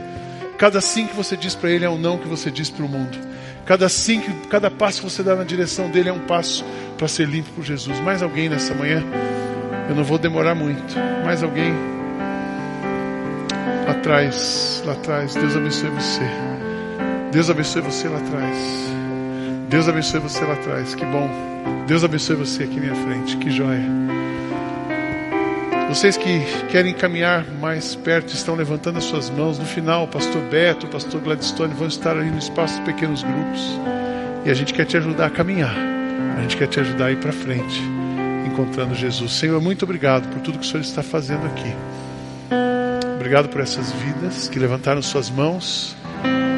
Cada 0.59 0.81
sim 0.81 1.07
que 1.07 1.15
você 1.15 1.37
diz 1.37 1.55
para 1.55 1.71
Ele 1.71 1.85
é 1.85 1.91
um 1.91 1.99
não 1.99 2.19
que 2.19 2.27
você 2.27 2.51
diz 2.51 2.69
para 2.69 2.85
o 2.85 2.89
mundo. 2.89 3.17
Cada 3.65 3.89
sim, 3.89 4.21
cada 4.49 4.71
passo 4.71 5.03
que 5.03 5.11
você 5.11 5.23
dá 5.23 5.37
na 5.37 5.45
direção 5.45 5.91
dele 5.91 6.09
é 6.09 6.13
um 6.13 6.21
passo 6.21 6.65
para 6.97 7.07
ser 7.07 7.29
limpo 7.29 7.51
por 7.51 7.63
Jesus. 7.63 8.01
Mais 8.01 8.23
alguém 8.23 8.49
nessa 8.49 8.75
manhã? 8.75 9.05
Eu 9.89 9.95
não 9.95 10.03
vou 10.03 10.19
demorar 10.19 10.55
muito. 10.55 10.95
Mais 11.25 11.43
alguém? 11.43 11.75
Lá 13.87 13.93
atrás, 13.93 14.83
lá 14.87 14.95
atrás. 14.95 15.35
Deus 15.35 15.55
abençoe 15.55 15.91
você. 15.91 16.23
Deus 17.31 17.51
abençoe 17.51 17.83
você 17.83 18.09
lá 18.09 18.19
atrás. 18.19 18.57
Deus 19.69 19.87
abençoe 19.87 20.21
você 20.21 20.45
lá 20.45 20.55
atrás. 20.55 20.95
Que 20.95 21.05
bom. 21.05 21.31
Deus 21.87 22.03
abençoe 22.03 22.37
você 22.37 22.65
aqui 22.65 22.77
na 22.77 22.95
minha 22.95 22.95
frente. 22.95 23.37
Que 23.37 23.51
joia. 23.51 24.18
Vocês 25.89 26.19
que 26.19 26.41
querem 26.71 26.93
caminhar 26.93 27.47
mais 27.63 27.95
perto 27.95 28.35
estão 28.35 28.55
levantando 28.55 28.99
as 28.99 29.05
suas 29.05 29.31
mãos. 29.31 29.59
No 29.59 29.65
final, 29.65 30.05
o 30.05 30.09
pastor 30.09 30.43
Beto, 30.43 30.85
o 30.87 30.89
pastor 30.91 31.19
Gladstone 31.23 31.73
vão 31.73 31.89
estar 31.89 32.11
ali 32.11 32.31
no 32.31 32.37
espaço 32.37 32.79
de 32.79 32.85
pequenos 32.85 33.23
grupos. 33.23 33.81
E 34.45 34.51
a 34.51 34.55
gente 34.55 34.75
quer 34.75 34.85
te 34.85 34.99
ajudar 34.99 35.27
a 35.27 35.31
caminhar. 35.31 35.75
A 36.37 36.43
gente 36.43 36.59
quer 36.59 36.67
te 36.67 36.79
ajudar 36.79 37.07
a 37.07 37.13
ir 37.13 37.17
para 37.17 37.33
frente, 37.33 37.81
encontrando 38.47 38.95
Jesus. 38.95 39.33
Senhor, 39.33 39.59
muito 39.63 39.87
obrigado 39.87 40.29
por 40.29 40.43
tudo 40.43 40.59
que 40.59 40.67
o 40.67 40.69
Senhor 40.69 40.83
está 40.83 41.03
fazendo 41.03 41.47
aqui. 41.47 41.75
Obrigado 43.17 43.49
por 43.49 43.63
essas 43.63 43.91
vidas 43.93 44.47
que 44.47 44.59
levantaram 44.59 45.01
suas 45.01 45.31
mãos 45.31 45.97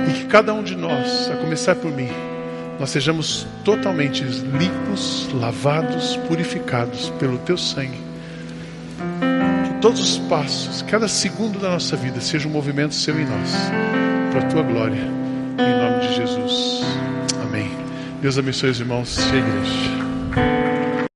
e 0.09 0.13
que 0.13 0.25
cada 0.25 0.53
um 0.53 0.63
de 0.63 0.75
nós, 0.75 1.31
a 1.31 1.37
começar 1.37 1.77
por 1.77 1.93
mim, 1.93 2.11
nós 2.81 2.91
sejamos 2.91 3.47
totalmente 3.65 4.25
limpos, 4.25 5.31
lavados, 5.33 6.17
purificados 6.29 7.11
pelo 7.11 7.39
teu 7.39 7.57
sangue 7.57 8.10
todos 9.81 10.01
os 10.01 10.19
passos, 10.29 10.83
cada 10.83 11.09
segundo 11.09 11.59
da 11.59 11.71
nossa 11.71 11.97
vida 11.97 12.21
seja 12.21 12.47
um 12.47 12.51
movimento 12.51 12.95
seu 12.95 13.19
em 13.19 13.25
nós, 13.25 13.51
para 14.31 14.41
a 14.41 14.49
tua 14.49 14.63
glória, 14.63 15.01
em 15.01 15.79
nome 15.79 16.07
de 16.07 16.15
Jesus. 16.15 16.83
Amém. 17.43 17.71
Deus 18.21 18.39
abençoe 18.39 18.71
os 18.71 18.81
irmãos 18.81 19.17
e 19.17 19.35
a 19.35 19.39
igreja. 19.39 20.70